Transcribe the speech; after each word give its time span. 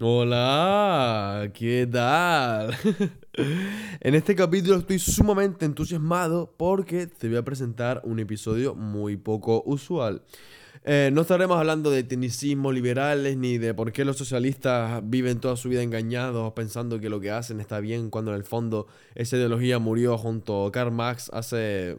Hola, 0.00 1.50
¿qué 1.54 1.88
tal? 1.90 2.72
en 4.00 4.14
este 4.14 4.36
capítulo 4.36 4.76
estoy 4.76 5.00
sumamente 5.00 5.64
entusiasmado 5.64 6.54
porque 6.56 7.08
te 7.08 7.26
voy 7.26 7.36
a 7.36 7.42
presentar 7.42 8.00
un 8.04 8.20
episodio 8.20 8.76
muy 8.76 9.16
poco 9.16 9.64
usual. 9.66 10.22
Eh, 10.84 11.10
no 11.12 11.22
estaremos 11.22 11.58
hablando 11.58 11.90
de 11.90 12.04
tecnicismo 12.04 12.70
liberales 12.70 13.36
ni 13.36 13.58
de 13.58 13.74
por 13.74 13.90
qué 13.90 14.04
los 14.04 14.16
socialistas 14.16 15.02
viven 15.02 15.40
toda 15.40 15.56
su 15.56 15.68
vida 15.68 15.82
engañados 15.82 16.52
pensando 16.52 17.00
que 17.00 17.08
lo 17.10 17.18
que 17.18 17.32
hacen 17.32 17.58
está 17.58 17.80
bien 17.80 18.08
cuando 18.08 18.30
en 18.30 18.36
el 18.36 18.44
fondo 18.44 18.86
esa 19.16 19.36
ideología 19.36 19.80
murió 19.80 20.16
junto 20.16 20.66
a 20.66 20.70
Karl 20.70 20.92
Marx 20.92 21.28
hace 21.32 21.96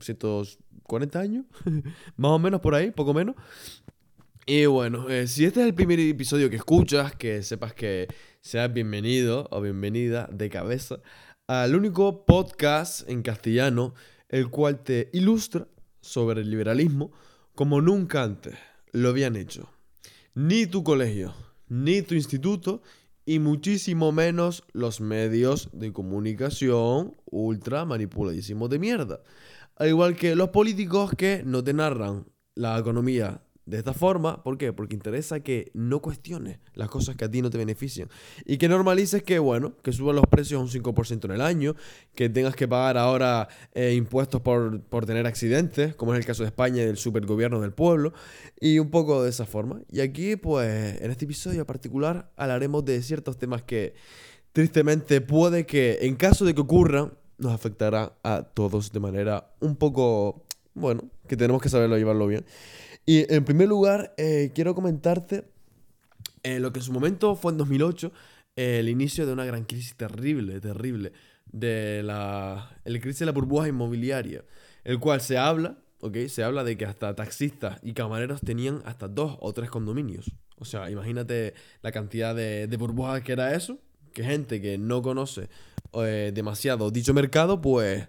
140 0.00 1.18
mm, 1.18 1.20
años, 1.20 1.44
más 2.16 2.30
o 2.30 2.38
menos 2.38 2.60
por 2.60 2.76
ahí, 2.76 2.92
poco 2.92 3.12
menos. 3.12 3.34
Y 4.48 4.66
bueno, 4.66 5.10
eh, 5.10 5.26
si 5.26 5.44
este 5.44 5.60
es 5.60 5.66
el 5.66 5.74
primer 5.74 5.98
episodio 5.98 6.48
que 6.48 6.54
escuchas, 6.54 7.16
que 7.16 7.42
sepas 7.42 7.74
que 7.74 8.06
seas 8.40 8.72
bienvenido 8.72 9.48
o 9.50 9.60
bienvenida 9.60 10.28
de 10.32 10.48
cabeza 10.48 11.00
al 11.48 11.74
único 11.74 12.24
podcast 12.24 13.10
en 13.10 13.22
castellano 13.22 13.92
el 14.28 14.48
cual 14.48 14.84
te 14.84 15.10
ilustra 15.12 15.66
sobre 16.00 16.42
el 16.42 16.50
liberalismo 16.50 17.10
como 17.56 17.80
nunca 17.80 18.22
antes 18.22 18.54
lo 18.92 19.08
habían 19.08 19.34
hecho. 19.34 19.68
Ni 20.34 20.66
tu 20.66 20.84
colegio, 20.84 21.34
ni 21.68 22.02
tu 22.02 22.14
instituto 22.14 22.82
y 23.24 23.40
muchísimo 23.40 24.12
menos 24.12 24.62
los 24.72 25.00
medios 25.00 25.70
de 25.72 25.92
comunicación 25.92 27.16
ultra 27.24 27.84
manipuladísimos 27.84 28.70
de 28.70 28.78
mierda. 28.78 29.24
Al 29.74 29.88
igual 29.88 30.14
que 30.14 30.36
los 30.36 30.50
políticos 30.50 31.10
que 31.18 31.42
no 31.44 31.64
te 31.64 31.74
narran 31.74 32.26
la 32.54 32.78
economía 32.78 33.42
de 33.66 33.78
esta 33.78 33.92
forma, 33.92 34.44
¿por 34.44 34.58
qué? 34.58 34.72
Porque 34.72 34.94
interesa 34.94 35.40
que 35.40 35.72
no 35.74 36.00
cuestiones 36.00 36.60
las 36.74 36.88
cosas 36.88 37.16
que 37.16 37.24
a 37.24 37.30
ti 37.30 37.42
no 37.42 37.50
te 37.50 37.58
benefician. 37.58 38.08
Y 38.44 38.58
que 38.58 38.68
normalices 38.68 39.24
que, 39.24 39.40
bueno, 39.40 39.76
que 39.82 39.92
suban 39.92 40.14
los 40.14 40.24
precios 40.26 40.62
un 40.62 40.82
5% 40.82 41.24
en 41.24 41.30
el 41.32 41.40
año, 41.40 41.74
que 42.14 42.28
tengas 42.28 42.54
que 42.54 42.68
pagar 42.68 42.96
ahora 42.96 43.48
eh, 43.74 43.94
impuestos 43.94 44.40
por, 44.40 44.80
por, 44.82 45.04
tener 45.04 45.26
accidentes, 45.26 45.96
como 45.96 46.14
es 46.14 46.20
el 46.20 46.24
caso 46.24 46.44
de 46.44 46.48
España 46.48 46.82
y 46.82 46.86
del 46.86 46.96
supergobierno 46.96 47.60
del 47.60 47.72
pueblo, 47.72 48.12
y 48.60 48.78
un 48.78 48.90
poco 48.90 49.24
de 49.24 49.30
esa 49.30 49.46
forma. 49.46 49.80
Y 49.90 49.98
aquí, 49.98 50.36
pues, 50.36 51.00
en 51.02 51.10
este 51.10 51.24
episodio 51.24 51.66
particular, 51.66 52.30
hablaremos 52.36 52.84
de 52.84 53.02
ciertos 53.02 53.36
temas 53.36 53.64
que, 53.64 53.94
tristemente, 54.52 55.20
puede 55.20 55.66
que, 55.66 55.98
en 56.02 56.14
caso 56.14 56.44
de 56.44 56.54
que 56.54 56.60
ocurran, 56.60 57.14
nos 57.38 57.52
afectará 57.52 58.12
a 58.22 58.42
todos 58.42 58.92
de 58.92 59.00
manera 59.00 59.50
un 59.58 59.74
poco, 59.74 60.44
bueno, 60.74 61.02
que 61.26 61.36
tenemos 61.36 61.60
que 61.60 61.68
saberlo 61.68 61.98
llevarlo 61.98 62.28
bien. 62.28 62.44
Y 63.06 63.32
en 63.32 63.44
primer 63.44 63.68
lugar, 63.68 64.12
eh, 64.18 64.50
quiero 64.52 64.74
comentarte 64.74 65.44
eh, 66.42 66.58
lo 66.58 66.72
que 66.72 66.80
en 66.80 66.84
su 66.84 66.92
momento 66.92 67.36
fue 67.36 67.52
en 67.52 67.58
2008, 67.58 68.12
eh, 68.56 68.80
el 68.80 68.88
inicio 68.88 69.24
de 69.26 69.32
una 69.32 69.44
gran 69.44 69.64
crisis 69.64 69.94
terrible, 69.96 70.60
terrible, 70.60 71.12
de 71.46 72.02
la 72.02 72.76
el 72.84 73.00
crisis 73.00 73.20
de 73.20 73.26
la 73.26 73.32
burbuja 73.32 73.68
inmobiliaria, 73.68 74.44
el 74.82 74.98
cual 74.98 75.20
se 75.20 75.38
habla, 75.38 75.78
¿ok? 76.00 76.16
Se 76.26 76.42
habla 76.42 76.64
de 76.64 76.76
que 76.76 76.84
hasta 76.84 77.14
taxistas 77.14 77.78
y 77.84 77.92
camareros 77.92 78.40
tenían 78.40 78.82
hasta 78.84 79.06
dos 79.06 79.36
o 79.40 79.52
tres 79.52 79.70
condominios. 79.70 80.32
O 80.58 80.64
sea, 80.64 80.90
imagínate 80.90 81.54
la 81.82 81.92
cantidad 81.92 82.34
de, 82.34 82.66
de 82.66 82.76
burbujas 82.76 83.22
que 83.22 83.32
era 83.32 83.54
eso, 83.54 83.78
que 84.12 84.24
gente 84.24 84.60
que 84.60 84.78
no 84.78 85.00
conoce 85.00 85.48
demasiado 86.32 86.90
dicho 86.90 87.14
mercado, 87.14 87.62
pues 87.62 88.06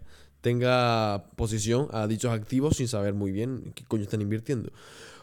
tenga 0.48 1.26
posición 1.36 1.90
a 1.92 2.08
dichos 2.08 2.32
activos 2.32 2.78
sin 2.78 2.88
saber 2.88 3.14
muy 3.14 3.34
bien 3.34 3.74
qué 3.76 3.84
coño 3.84 4.04
están 4.04 4.22
invirtiendo. 4.22 4.72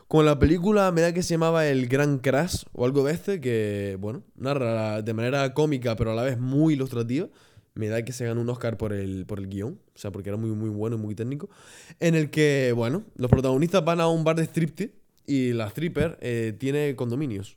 Con 0.06 0.27
la 0.27 0.39
película, 0.39 0.92
me 0.92 1.00
da 1.00 1.14
que 1.14 1.22
se 1.22 1.33
llamaba 1.33 1.67
El 1.67 1.89
Gran 1.89 2.19
Crash 2.19 2.64
o 2.75 2.84
algo 2.84 3.05
de 3.05 3.14
este, 3.14 3.41
que, 3.41 3.97
bueno, 3.98 4.22
narra 4.36 5.00
de 5.00 5.14
manera 5.14 5.55
cómica, 5.55 5.97
pero 5.97 6.12
a 6.12 6.14
la 6.14 6.25
vez 6.25 6.39
muy 6.39 6.75
ilustrativa. 6.75 7.27
Me 7.72 7.89
da 7.89 8.05
que 8.05 8.12
se 8.12 8.27
ganó 8.27 8.42
un 8.42 8.50
Oscar 8.50 8.77
por 8.77 8.92
el, 8.92 9.25
por 9.25 9.39
el 9.39 9.48
guion, 9.48 9.80
o 9.95 9.98
sea, 9.98 10.12
porque 10.12 10.28
era 10.28 10.36
muy, 10.36 10.50
muy 10.50 10.69
bueno 10.69 10.97
y 10.97 10.98
muy 10.98 11.14
técnico. 11.14 11.48
En 12.01 12.14
el 12.14 12.29
que, 12.29 12.74
bueno, 12.77 13.02
los 13.17 13.30
protagonistas 13.30 13.83
van 13.83 14.02
a 14.02 14.08
un 14.08 14.24
bar 14.24 14.36
de 14.36 14.45
striptease 14.45 14.92
y 15.27 15.55
la 15.55 15.68
stripper 15.68 16.18
eh, 16.20 16.55
tiene 16.58 16.95
condominios. 16.96 17.56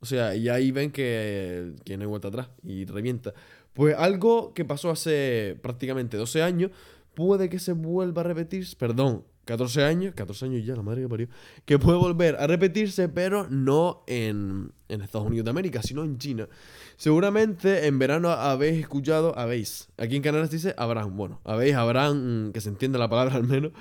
O 0.00 0.04
sea, 0.04 0.36
y 0.36 0.50
ahí 0.50 0.72
ven 0.72 0.92
que, 0.92 1.72
que 1.86 1.96
no 1.96 2.02
hay 2.02 2.08
vuelta 2.08 2.28
atrás 2.28 2.50
y 2.62 2.84
revienta. 2.84 3.32
Pues 3.78 3.96
algo 3.96 4.54
que 4.54 4.64
pasó 4.64 4.90
hace 4.90 5.56
prácticamente 5.62 6.16
12 6.16 6.42
años, 6.42 6.72
puede 7.18 7.48
que 7.48 7.58
se 7.58 7.72
vuelva 7.72 8.20
a 8.20 8.24
repetir, 8.26 8.64
perdón, 8.78 9.24
14 9.44 9.82
años, 9.82 10.14
14 10.14 10.44
años 10.44 10.64
ya, 10.64 10.76
la 10.76 10.82
madre 10.82 11.02
que 11.02 11.08
parió, 11.08 11.28
que 11.64 11.76
puede 11.76 11.98
volver 11.98 12.36
a 12.36 12.46
repetirse, 12.46 13.08
pero 13.08 13.48
no 13.50 14.04
en, 14.06 14.72
Estados 14.88 15.26
Unidos 15.26 15.46
de 15.46 15.50
América, 15.50 15.82
sino 15.82 16.04
en 16.04 16.18
China. 16.18 16.48
Seguramente 16.96 17.88
en 17.88 17.98
verano 17.98 18.30
habéis 18.30 18.78
escuchado, 18.78 19.36
habéis, 19.36 19.88
aquí 19.96 20.14
en 20.14 20.22
Canadá 20.22 20.46
se 20.46 20.52
dice 20.52 20.74
habrán, 20.78 21.16
bueno, 21.16 21.40
habéis, 21.42 21.74
habrán, 21.74 22.50
mm, 22.50 22.52
que 22.52 22.60
se 22.60 22.68
entienda 22.68 23.00
la 23.00 23.08
palabra 23.08 23.34
al 23.34 23.48
menos, 23.48 23.72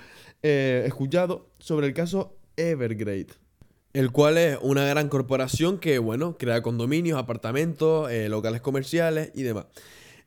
eh, 0.41 0.85
escuchado 0.87 1.51
sobre 1.59 1.85
el 1.85 1.93
caso 1.93 2.39
Evergrande 2.55 3.35
el 3.93 4.11
cual 4.11 4.39
es 4.39 4.57
una 4.63 4.83
gran 4.83 5.09
corporación 5.09 5.77
que, 5.77 5.99
bueno, 5.99 6.39
crea 6.39 6.63
condominios, 6.63 7.19
apartamentos, 7.19 8.09
eh, 8.09 8.29
locales 8.29 8.61
comerciales 8.61 9.31
y 9.35 9.43
demás. 9.43 9.67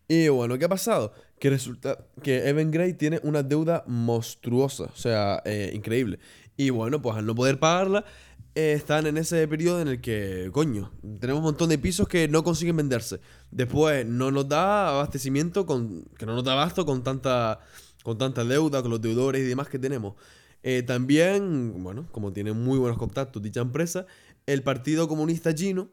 Y 0.06 0.28
bueno, 0.28 0.58
¿qué 0.58 0.64
ha 0.64 0.68
pasado? 0.68 1.12
Que 1.40 1.50
resulta 1.50 1.98
que 2.22 2.48
Evan 2.48 2.70
Gray 2.70 2.92
tiene 2.92 3.18
una 3.24 3.42
deuda 3.42 3.82
monstruosa, 3.88 4.84
o 4.84 4.96
sea, 4.96 5.42
eh, 5.44 5.72
increíble. 5.74 6.20
Y 6.56 6.70
bueno, 6.70 7.02
pues 7.02 7.16
al 7.16 7.26
no 7.26 7.34
poder 7.34 7.58
pagarla, 7.58 8.04
eh, 8.54 8.72
están 8.72 9.06
en 9.06 9.16
ese 9.16 9.48
periodo 9.48 9.80
en 9.80 9.88
el 9.88 10.00
que, 10.00 10.50
coño, 10.52 10.92
tenemos 11.18 11.38
un 11.38 11.44
montón 11.44 11.70
de 11.70 11.78
pisos 11.78 12.06
que 12.06 12.28
no 12.28 12.44
consiguen 12.44 12.76
venderse. 12.76 13.20
Después 13.50 14.04
no 14.04 14.30
nos 14.30 14.48
da 14.48 14.90
abastecimiento, 14.90 15.64
con, 15.64 16.04
que 16.18 16.26
no 16.26 16.34
nos 16.34 16.44
da 16.44 16.52
abasto 16.52 16.84
con 16.84 17.02
tanta, 17.02 17.60
con 18.02 18.18
tanta 18.18 18.44
deuda, 18.44 18.82
con 18.82 18.90
los 18.90 19.00
deudores 19.00 19.40
y 19.42 19.44
demás 19.44 19.68
que 19.68 19.78
tenemos. 19.78 20.14
Eh, 20.62 20.82
también, 20.82 21.82
bueno, 21.82 22.06
como 22.12 22.32
tiene 22.32 22.52
muy 22.52 22.78
buenos 22.78 22.98
contactos 22.98 23.42
dicha 23.42 23.60
empresa, 23.62 24.06
el 24.46 24.62
Partido 24.62 25.08
Comunista 25.08 25.54
Chino, 25.54 25.88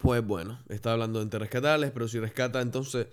pues 0.00 0.26
bueno, 0.26 0.58
está 0.68 0.92
hablando 0.92 1.24
de 1.24 1.38
rescatarles, 1.38 1.90
pero 1.90 2.08
si 2.08 2.18
rescata, 2.18 2.60
entonces 2.60 3.06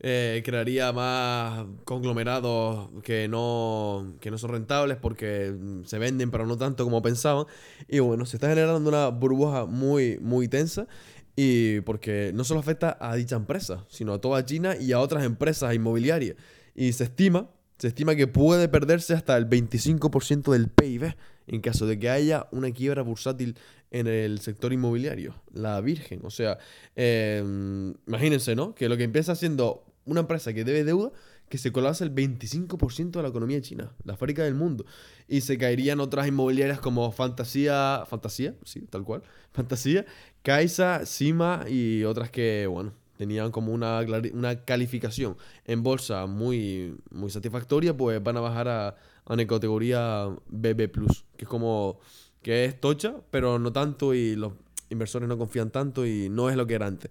eh, 0.00 0.42
crearía 0.44 0.92
más 0.92 1.64
conglomerados 1.84 2.90
que 3.02 3.28
no, 3.28 4.14
que 4.20 4.30
no 4.30 4.38
son 4.38 4.50
rentables 4.50 4.96
porque 4.96 5.54
se 5.84 5.98
venden, 5.98 6.30
pero 6.30 6.46
no 6.46 6.58
tanto 6.58 6.84
como 6.84 7.00
pensaban. 7.00 7.46
Y 7.88 8.00
bueno, 8.00 8.26
se 8.26 8.36
está 8.36 8.48
generando 8.48 8.88
una 8.88 9.08
burbuja 9.08 9.66
muy, 9.66 10.18
muy 10.18 10.48
tensa. 10.48 10.86
Y 11.34 11.80
porque 11.82 12.30
no 12.34 12.44
solo 12.44 12.60
afecta 12.60 12.98
a 13.00 13.14
dicha 13.14 13.36
empresa, 13.36 13.86
sino 13.88 14.12
a 14.12 14.20
toda 14.20 14.44
China 14.44 14.76
y 14.76 14.92
a 14.92 15.00
otras 15.00 15.24
empresas 15.24 15.74
inmobiliarias. 15.74 16.36
Y 16.74 16.92
se 16.92 17.04
estima 17.04 17.48
se 17.82 17.88
estima 17.88 18.14
que 18.14 18.28
puede 18.28 18.68
perderse 18.68 19.12
hasta 19.12 19.36
el 19.36 19.48
25% 19.48 20.52
del 20.52 20.68
PIB 20.68 21.16
en 21.48 21.60
caso 21.60 21.84
de 21.84 21.98
que 21.98 22.10
haya 22.10 22.46
una 22.52 22.70
quiebra 22.70 23.02
bursátil 23.02 23.56
en 23.92 24.06
el 24.06 24.40
sector 24.40 24.72
inmobiliario. 24.72 25.34
La 25.52 25.80
Virgen. 25.80 26.20
O 26.24 26.30
sea, 26.30 26.58
em, 26.96 27.94
imagínense, 28.06 28.56
¿no? 28.56 28.74
Que 28.74 28.88
lo 28.88 28.96
que 28.96 29.04
empieza 29.04 29.36
siendo 29.36 29.84
una 30.04 30.20
empresa 30.20 30.52
que 30.52 30.64
debe 30.64 30.82
deuda, 30.82 31.12
que 31.48 31.58
se 31.58 31.70
colapsa 31.70 32.02
el 32.02 32.10
25% 32.14 33.18
de 33.18 33.22
la 33.22 33.28
economía 33.28 33.60
china, 33.60 33.92
la 34.04 34.16
fábrica 34.16 34.42
del 34.42 34.54
mundo. 34.54 34.86
Y 35.28 35.42
se 35.42 35.58
caerían 35.58 36.00
otras 36.00 36.26
inmobiliarias 36.26 36.80
como 36.80 37.12
Fantasía, 37.12 38.04
Fantasía, 38.08 38.54
sí, 38.64 38.80
tal 38.88 39.04
cual, 39.04 39.22
Fantasía, 39.52 40.06
Kaisa, 40.42 41.04
Sima 41.04 41.66
y 41.68 42.04
otras 42.04 42.30
que, 42.30 42.66
bueno, 42.66 42.94
tenían 43.18 43.52
como 43.52 43.72
una, 43.72 44.00
una 44.32 44.64
calificación 44.64 45.36
en 45.66 45.82
bolsa 45.82 46.26
muy, 46.26 46.96
muy 47.10 47.30
satisfactoria, 47.30 47.94
pues 47.94 48.22
van 48.22 48.38
a 48.38 48.40
bajar 48.40 48.68
a, 48.68 48.96
una 49.26 49.46
categoría 49.46 50.26
BB+, 50.48 50.90
que 51.36 51.44
es 51.44 51.48
como 51.48 52.00
que 52.42 52.64
es 52.64 52.80
tocha, 52.80 53.16
pero 53.30 53.58
no 53.58 53.72
tanto 53.72 54.14
y 54.14 54.36
los 54.36 54.52
inversores 54.90 55.28
no 55.28 55.38
confían 55.38 55.70
tanto 55.70 56.06
y 56.06 56.28
no 56.28 56.50
es 56.50 56.56
lo 56.56 56.66
que 56.66 56.74
era 56.74 56.86
antes. 56.86 57.10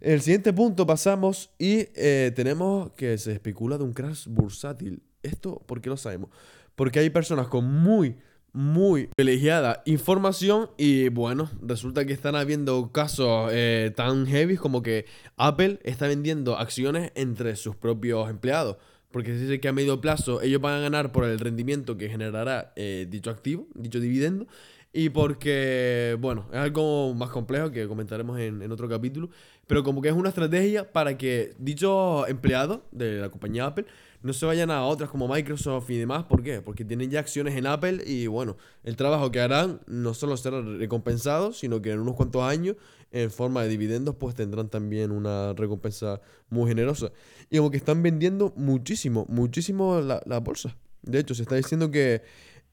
El 0.00 0.20
siguiente 0.20 0.52
punto 0.52 0.86
pasamos 0.86 1.50
y 1.58 1.88
eh, 1.94 2.32
tenemos 2.34 2.92
que 2.92 3.16
se 3.18 3.32
especula 3.32 3.78
de 3.78 3.84
un 3.84 3.92
crash 3.92 4.26
bursátil. 4.28 5.02
¿Esto 5.22 5.62
por 5.66 5.80
qué 5.80 5.88
lo 5.88 5.96
sabemos? 5.96 6.30
Porque 6.74 6.98
hay 6.98 7.10
personas 7.10 7.48
con 7.48 7.64
muy 7.64 8.16
muy 8.56 9.08
privilegiada 9.08 9.82
información 9.84 10.70
y 10.78 11.10
bueno, 11.10 11.50
resulta 11.60 12.06
que 12.06 12.14
están 12.14 12.36
habiendo 12.36 12.90
casos 12.90 13.50
eh, 13.52 13.92
tan 13.94 14.26
heavy 14.26 14.56
como 14.56 14.82
que 14.82 15.04
Apple 15.36 15.78
está 15.84 16.06
vendiendo 16.06 16.56
acciones 16.56 17.12
entre 17.16 17.54
sus 17.56 17.76
propios 17.76 18.30
empleados. 18.30 18.78
Porque 19.10 19.32
se 19.32 19.40
dice 19.40 19.60
que 19.60 19.68
a 19.68 19.72
medio 19.72 20.00
plazo 20.00 20.42
ellos 20.42 20.60
van 20.60 20.74
a 20.74 20.80
ganar 20.80 21.12
por 21.12 21.24
el 21.24 21.38
rendimiento 21.38 21.96
que 21.96 22.08
generará 22.08 22.72
eh, 22.76 23.06
dicho 23.08 23.30
activo, 23.30 23.66
dicho 23.74 24.00
dividendo. 24.00 24.46
Y 24.92 25.10
porque, 25.10 26.16
bueno, 26.20 26.46
es 26.52 26.58
algo 26.58 27.12
más 27.14 27.28
complejo 27.30 27.70
que 27.70 27.86
comentaremos 27.86 28.38
en, 28.40 28.62
en, 28.62 28.72
otro 28.72 28.88
capítulo. 28.88 29.28
Pero 29.66 29.82
como 29.82 30.00
que 30.00 30.08
es 30.08 30.14
una 30.14 30.30
estrategia 30.30 30.90
para 30.90 31.18
que 31.18 31.54
dichos 31.58 32.28
empleados 32.28 32.80
de 32.92 33.20
la 33.20 33.28
compañía 33.28 33.66
Apple 33.66 33.84
no 34.26 34.32
se 34.32 34.44
vayan 34.44 34.70
a 34.70 34.84
otras 34.84 35.08
como 35.08 35.28
Microsoft 35.28 35.88
y 35.90 35.98
demás. 35.98 36.24
¿Por 36.24 36.42
qué? 36.42 36.60
Porque 36.60 36.84
tienen 36.84 37.10
ya 37.10 37.20
acciones 37.20 37.54
en 37.56 37.66
Apple 37.66 38.02
y 38.04 38.26
bueno, 38.26 38.56
el 38.82 38.96
trabajo 38.96 39.30
que 39.30 39.40
harán 39.40 39.80
no 39.86 40.12
solo 40.14 40.36
será 40.36 40.60
recompensado, 40.60 41.52
sino 41.52 41.80
que 41.80 41.92
en 41.92 42.00
unos 42.00 42.16
cuantos 42.16 42.42
años 42.42 42.76
en 43.12 43.30
forma 43.30 43.62
de 43.62 43.68
dividendos, 43.68 44.16
pues 44.16 44.34
tendrán 44.34 44.68
también 44.68 45.12
una 45.12 45.52
recompensa 45.54 46.20
muy 46.50 46.68
generosa. 46.68 47.12
Y 47.50 47.58
como 47.58 47.70
que 47.70 47.76
están 47.76 48.02
vendiendo 48.02 48.52
muchísimo, 48.56 49.24
muchísimo 49.28 50.00
la, 50.00 50.22
la 50.26 50.40
bolsa. 50.40 50.76
De 51.02 51.20
hecho, 51.20 51.34
se 51.34 51.42
está 51.42 51.54
diciendo 51.54 51.90
que 51.90 52.22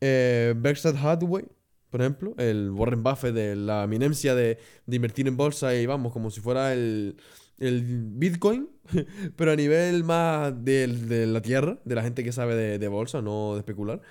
eh, 0.01 0.53
Berkshire 0.57 0.97
Hathaway, 0.97 1.45
por 1.89 2.01
ejemplo, 2.01 2.33
el 2.37 2.71
Warren 2.71 3.03
Buffett 3.03 3.35
de 3.35 3.55
la 3.55 3.83
eminencia 3.83 4.33
de, 4.33 4.57
de 4.87 4.95
invertir 4.95 5.27
en 5.27 5.37
bolsa 5.37 5.75
y 5.75 5.85
vamos, 5.85 6.11
como 6.11 6.31
si 6.31 6.41
fuera 6.41 6.73
el, 6.73 7.15
el 7.59 7.83
Bitcoin, 7.83 8.69
pero 9.35 9.51
a 9.51 9.55
nivel 9.55 10.03
más 10.03 10.53
de, 10.63 10.87
de, 10.87 11.27
la 11.27 11.41
tierra, 11.41 11.79
de 11.85 11.95
la 11.95 12.03
gente 12.03 12.23
que 12.23 12.31
sabe 12.31 12.55
de, 12.55 12.79
de 12.79 12.87
bolsa, 12.87 13.21
no 13.21 13.53
de 13.53 13.59
especular. 13.59 14.01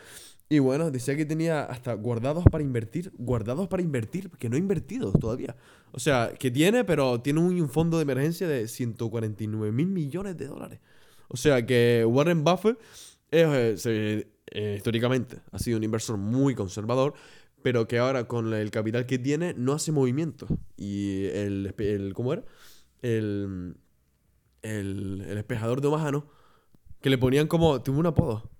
Y 0.52 0.58
bueno, 0.58 0.90
decía 0.90 1.16
que 1.16 1.24
tenía 1.24 1.62
hasta 1.62 1.94
guardados 1.94 2.44
para 2.50 2.62
invertir, 2.62 3.10
guardados 3.16 3.68
para 3.68 3.82
invertir, 3.82 4.28
que 4.38 4.50
no 4.50 4.56
ha 4.56 4.58
invertido 4.58 5.10
todavía. 5.12 5.56
O 5.92 5.98
sea, 5.98 6.34
que 6.38 6.50
tiene, 6.50 6.84
pero 6.84 7.22
tiene 7.22 7.40
un 7.40 7.68
fondo 7.70 7.96
de 7.96 8.02
emergencia 8.02 8.46
de 8.46 8.68
149 8.68 9.72
mil 9.72 9.86
millones 9.86 10.36
de 10.36 10.46
dólares. 10.48 10.80
O 11.28 11.38
sea, 11.38 11.64
que 11.64 12.04
Warren 12.06 12.44
Buffett 12.44 12.78
eh, 13.30 13.74
eh, 14.46 14.74
históricamente 14.76 15.38
ha 15.50 15.58
sido 15.58 15.78
un 15.78 15.84
inversor 15.84 16.18
muy 16.18 16.54
conservador, 16.54 17.14
pero 17.62 17.88
que 17.88 17.98
ahora 17.98 18.28
con 18.28 18.52
el 18.52 18.70
capital 18.70 19.06
que 19.06 19.18
tiene 19.18 19.54
no 19.54 19.72
hace 19.72 19.90
movimientos. 19.90 20.50
Y 20.76 21.24
el, 21.28 21.74
el 21.78 22.12
¿cómo 22.12 22.34
era? 22.34 22.44
El, 23.02 23.76
el, 24.62 25.24
el 25.28 25.38
espejador 25.38 25.80
de 25.80 25.88
Omaha, 25.88 26.10
¿no? 26.10 26.26
Que 27.00 27.10
le 27.10 27.18
ponían 27.18 27.48
como, 27.48 27.82
tuvo 27.82 27.98
un 27.98 28.06
apodo 28.06 28.52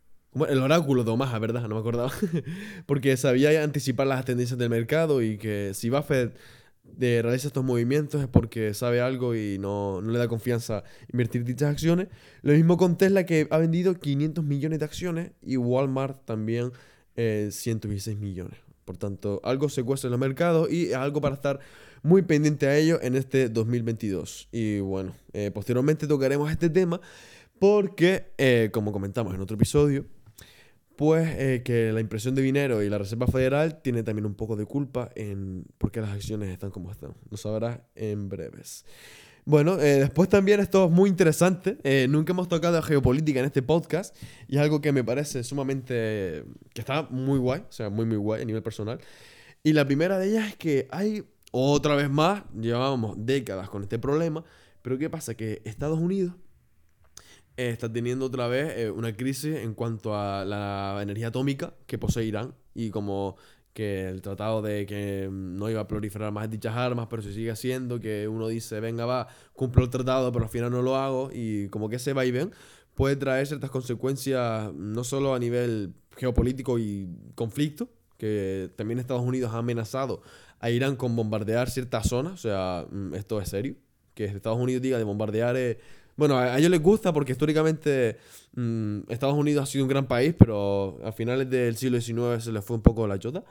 el 0.48 0.58
oráculo 0.60 1.04
de 1.04 1.10
Omaha, 1.10 1.38
¿verdad? 1.38 1.62
No 1.68 1.74
me 1.74 1.80
acordaba. 1.80 2.10
Porque 2.86 3.16
sabía 3.16 3.62
anticipar 3.62 4.06
las 4.06 4.24
tendencias 4.24 4.58
del 4.58 4.70
mercado 4.70 5.22
y 5.22 5.36
que 5.36 5.72
si 5.74 5.90
Buffett 5.90 6.36
de 6.84 7.18
eh, 7.18 7.22
realiza 7.22 7.46
estos 7.46 7.64
movimientos 7.64 8.20
es 8.20 8.28
porque 8.28 8.74
sabe 8.74 9.00
algo 9.00 9.36
y 9.36 9.56
no, 9.58 10.02
no, 10.02 10.10
le 10.10 10.18
da 10.18 10.26
confianza 10.28 10.82
invertir 11.12 11.44
dichas 11.44 11.70
acciones. 11.70 12.08
Lo 12.42 12.52
mismo 12.52 12.76
con 12.76 12.98
Tesla 12.98 13.24
que 13.24 13.46
ha 13.50 13.58
vendido 13.58 13.94
500 13.94 14.44
millones 14.44 14.78
de 14.80 14.84
acciones 14.84 15.30
y 15.42 15.56
Walmart 15.56 16.24
también 16.24 16.72
eh, 17.16 17.48
116 17.50 18.18
millones. 18.18 18.58
Por 18.84 18.96
tanto, 18.96 19.40
algo 19.44 19.68
se 19.68 19.84
cuesta 19.84 20.08
en 20.08 20.10
los 20.10 20.20
mercados 20.20 20.70
y 20.72 20.92
algo 20.92 21.20
para 21.20 21.36
estar 21.36 21.60
muy 22.02 22.22
pendiente 22.22 22.66
a 22.66 22.76
ello 22.76 23.00
en 23.02 23.14
este 23.14 23.48
2022. 23.48 24.48
Y 24.52 24.80
bueno, 24.80 25.14
eh, 25.32 25.50
posteriormente 25.52 26.06
tocaremos 26.06 26.50
este 26.50 26.70
tema 26.70 27.00
porque, 27.58 28.32
eh, 28.38 28.70
como 28.72 28.92
comentamos 28.92 29.34
en 29.34 29.40
otro 29.40 29.56
episodio, 29.56 30.04
pues 30.96 31.28
eh, 31.38 31.62
que 31.64 31.92
la 31.92 32.00
impresión 32.00 32.34
de 32.34 32.42
dinero 32.42 32.82
y 32.82 32.88
la 32.88 32.98
Reserva 32.98 33.26
Federal 33.26 33.80
tiene 33.82 34.02
también 34.02 34.26
un 34.26 34.34
poco 34.34 34.56
de 34.56 34.66
culpa 34.66 35.10
en 35.14 35.64
por 35.78 35.90
qué 35.90 36.00
las 36.00 36.10
acciones 36.10 36.50
están 36.50 36.70
como 36.70 36.90
están. 36.90 37.14
Lo 37.30 37.36
sabrás 37.36 37.80
en 37.94 38.28
breves. 38.28 38.84
Bueno, 39.44 39.80
eh, 39.80 39.98
después 39.98 40.28
también 40.28 40.60
esto 40.60 40.84
es 40.84 40.90
muy 40.92 41.10
interesante. 41.10 41.76
Eh, 41.82 42.06
nunca 42.08 42.32
hemos 42.32 42.48
tocado 42.48 42.80
geopolítica 42.80 43.40
en 43.40 43.46
este 43.46 43.62
podcast 43.62 44.16
y 44.46 44.56
es 44.56 44.62
algo 44.62 44.80
que 44.80 44.92
me 44.92 45.02
parece 45.02 45.42
sumamente... 45.42 46.44
que 46.72 46.80
está 46.80 47.02
muy 47.10 47.38
guay, 47.38 47.62
o 47.68 47.72
sea, 47.72 47.90
muy 47.90 48.06
muy 48.06 48.18
guay 48.18 48.42
a 48.42 48.44
nivel 48.44 48.62
personal. 48.62 49.00
Y 49.64 49.72
la 49.72 49.84
primera 49.84 50.18
de 50.18 50.28
ellas 50.28 50.48
es 50.50 50.56
que 50.56 50.86
hay, 50.92 51.24
otra 51.52 51.94
vez 51.94 52.10
más, 52.10 52.42
llevábamos 52.58 53.14
décadas 53.18 53.68
con 53.68 53.82
este 53.82 53.98
problema, 53.98 54.44
pero 54.82 54.98
¿qué 54.98 55.08
pasa? 55.08 55.34
Que 55.34 55.62
Estados 55.64 56.00
Unidos 56.00 56.34
está 57.56 57.92
teniendo 57.92 58.26
otra 58.26 58.48
vez 58.48 58.72
eh, 58.76 58.90
una 58.90 59.14
crisis 59.14 59.56
en 59.56 59.74
cuanto 59.74 60.16
a 60.16 60.44
la 60.44 60.98
energía 61.02 61.28
atómica 61.28 61.74
que 61.86 61.98
posee 61.98 62.24
Irán 62.24 62.54
y 62.74 62.90
como 62.90 63.36
que 63.74 64.08
el 64.08 64.20
tratado 64.22 64.62
de 64.62 64.86
que 64.86 65.28
no 65.30 65.70
iba 65.70 65.80
a 65.80 65.88
proliferar 65.88 66.32
más 66.32 66.50
dichas 66.50 66.76
armas, 66.76 67.06
pero 67.08 67.22
se 67.22 67.32
sigue 67.32 67.50
haciendo, 67.50 68.00
que 68.00 68.28
uno 68.28 68.48
dice, 68.48 68.80
venga, 68.80 69.06
va, 69.06 69.28
cumplo 69.54 69.84
el 69.84 69.90
tratado, 69.90 70.30
pero 70.32 70.44
al 70.44 70.50
final 70.50 70.70
no 70.70 70.82
lo 70.82 70.96
hago, 70.96 71.30
y 71.32 71.68
como 71.68 71.88
que 71.88 71.96
ese 71.96 72.12
va 72.12 72.24
y 72.26 72.30
ven, 72.30 72.52
puede 72.94 73.16
traer 73.16 73.46
ciertas 73.46 73.70
consecuencias 73.70 74.72
no 74.74 75.04
solo 75.04 75.34
a 75.34 75.38
nivel 75.38 75.94
geopolítico 76.16 76.78
y 76.78 77.08
conflicto, 77.34 77.88
que 78.18 78.70
también 78.76 78.98
Estados 78.98 79.22
Unidos 79.22 79.52
ha 79.54 79.58
amenazado 79.58 80.22
a 80.62 80.70
Irán 80.70 80.94
con 80.94 81.14
bombardear 81.16 81.68
ciertas 81.68 82.08
zonas, 82.08 82.34
o 82.34 82.36
sea, 82.36 82.86
mm, 82.88 83.14
esto 83.14 83.40
es 83.40 83.48
serio, 83.48 83.74
que 84.14 84.24
Estados 84.24 84.58
Unidos 84.58 84.80
diga 84.80 84.96
de 84.96 85.04
bombardear... 85.04 85.56
Eh, 85.56 85.78
bueno, 86.16 86.38
a, 86.38 86.56
ellos 86.56 86.70
les 86.70 86.80
gusta 86.80 87.12
porque 87.12 87.32
históricamente 87.32 88.16
mm, 88.54 89.00
Estados 89.08 89.34
Unidos 89.34 89.64
ha 89.64 89.66
sido 89.66 89.84
un 89.84 89.88
gran 89.88 90.06
país, 90.06 90.34
pero 90.38 91.00
a 91.04 91.10
finales 91.10 91.50
del 91.50 91.76
siglo 91.76 92.00
XIX 92.00 92.42
se 92.42 92.52
les 92.52 92.64
fue 92.64 92.76
un 92.76 92.82
poco 92.82 93.08
la 93.08 93.18
chota. 93.18 93.42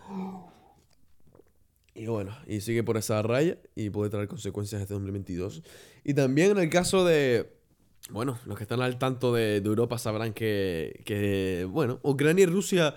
Y 1.93 2.05
bueno, 2.05 2.33
y 2.47 2.61
sigue 2.61 2.83
por 2.83 2.95
esa 2.95 3.21
raya 3.21 3.57
y 3.75 3.89
puede 3.89 4.09
traer 4.09 4.29
consecuencias 4.29 4.81
este 4.81 4.93
2022. 4.93 5.63
Y 6.05 6.13
también 6.13 6.51
en 6.51 6.59
el 6.59 6.69
caso 6.69 7.03
de, 7.03 7.51
bueno, 8.09 8.39
los 8.45 8.57
que 8.57 8.63
están 8.63 8.81
al 8.81 8.97
tanto 8.97 9.33
de, 9.33 9.59
de 9.59 9.67
Europa 9.67 9.97
sabrán 9.97 10.31
que, 10.31 11.01
que, 11.03 11.67
bueno, 11.69 11.99
Ucrania 12.03 12.43
y 12.43 12.45
Rusia 12.45 12.95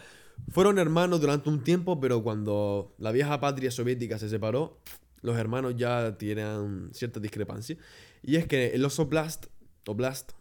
fueron 0.50 0.79
hermanos 0.79 1.20
durante 1.20 1.49
un 1.49 1.62
tiempo, 1.62 2.00
pero 2.00 2.23
cuando 2.23 2.94
la 2.99 3.12
vieja 3.12 3.41
patria 3.41 3.70
soviética 3.70 4.19
se 4.19 4.29
separó, 4.29 4.79
los 5.23 5.37
hermanos 5.37 5.75
ya 5.76 6.17
tienen 6.19 6.91
cierta 6.93 7.20
discrepancia. 7.20 7.76
Y 8.23 8.37
es 8.37 8.46
que 8.46 8.69
el 8.69 8.85
Oblast 8.85 9.46
Oblast, 9.87 10.32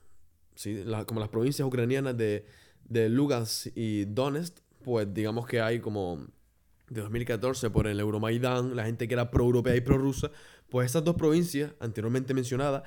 ¿sí? 0.56 0.84
como 1.06 1.20
las 1.20 1.30
provincias 1.30 1.66
ucranianas 1.66 2.18
de, 2.18 2.46
de 2.86 3.10
Lugansk 3.10 3.68
y 3.76 4.06
Donetsk, 4.06 4.58
pues 4.84 5.14
digamos 5.14 5.48
que 5.48 5.62
hay 5.62 5.80
como 5.80 6.26
de 6.90 7.02
2014 7.02 7.70
por 7.70 7.88
el 7.88 8.00
Euromaidan, 8.00 8.76
la 8.76 8.86
gente 8.86 9.08
que 9.08 9.14
era 9.14 9.32
pro-europea 9.32 9.76
y 9.76 9.82
pro-rusa, 9.82 10.32
pues 10.70 10.92
esas 10.92 11.04
dos 11.04 11.16
provincias 11.16 11.72
anteriormente 11.80 12.34
mencionadas 12.34 12.84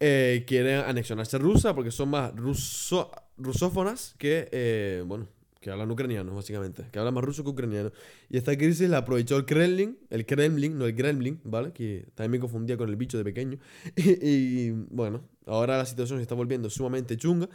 eh, 0.00 0.44
quieren 0.46 0.80
anexionarse 0.80 1.36
a 1.36 1.38
Rusia 1.38 1.74
porque 1.74 1.90
son 1.90 2.10
más 2.10 2.34
ruso 2.36 3.10
rusófonas 3.36 4.14
que, 4.18 4.48
eh, 4.52 5.02
bueno, 5.06 5.28
que 5.60 5.70
hablan 5.70 5.90
ucraniano, 5.90 6.34
básicamente, 6.34 6.84
que 6.90 6.98
hablan 6.98 7.14
más 7.14 7.24
ruso 7.24 7.42
que 7.44 7.50
ucraniano. 7.50 7.90
Y 8.28 8.36
esta 8.36 8.56
crisis 8.56 8.88
la 8.88 8.98
aprovechó 8.98 9.36
el 9.36 9.44
Kremlin, 9.44 9.98
el 10.10 10.24
Kremlin, 10.24 10.78
no 10.78 10.86
el 10.86 10.94
Kremlin, 10.94 11.40
¿vale? 11.44 11.72
Que 11.72 12.06
también 12.14 12.32
me 12.32 12.38
confundía 12.40 12.76
con 12.76 12.88
el 12.88 12.96
bicho 12.96 13.18
de 13.18 13.24
pequeño. 13.24 13.58
y, 13.96 14.70
bueno, 14.70 15.24
ahora 15.46 15.78
la 15.78 15.86
situación 15.86 16.18
se 16.18 16.22
está 16.22 16.34
volviendo 16.34 16.70
sumamente 16.70 17.16
chunga. 17.16 17.48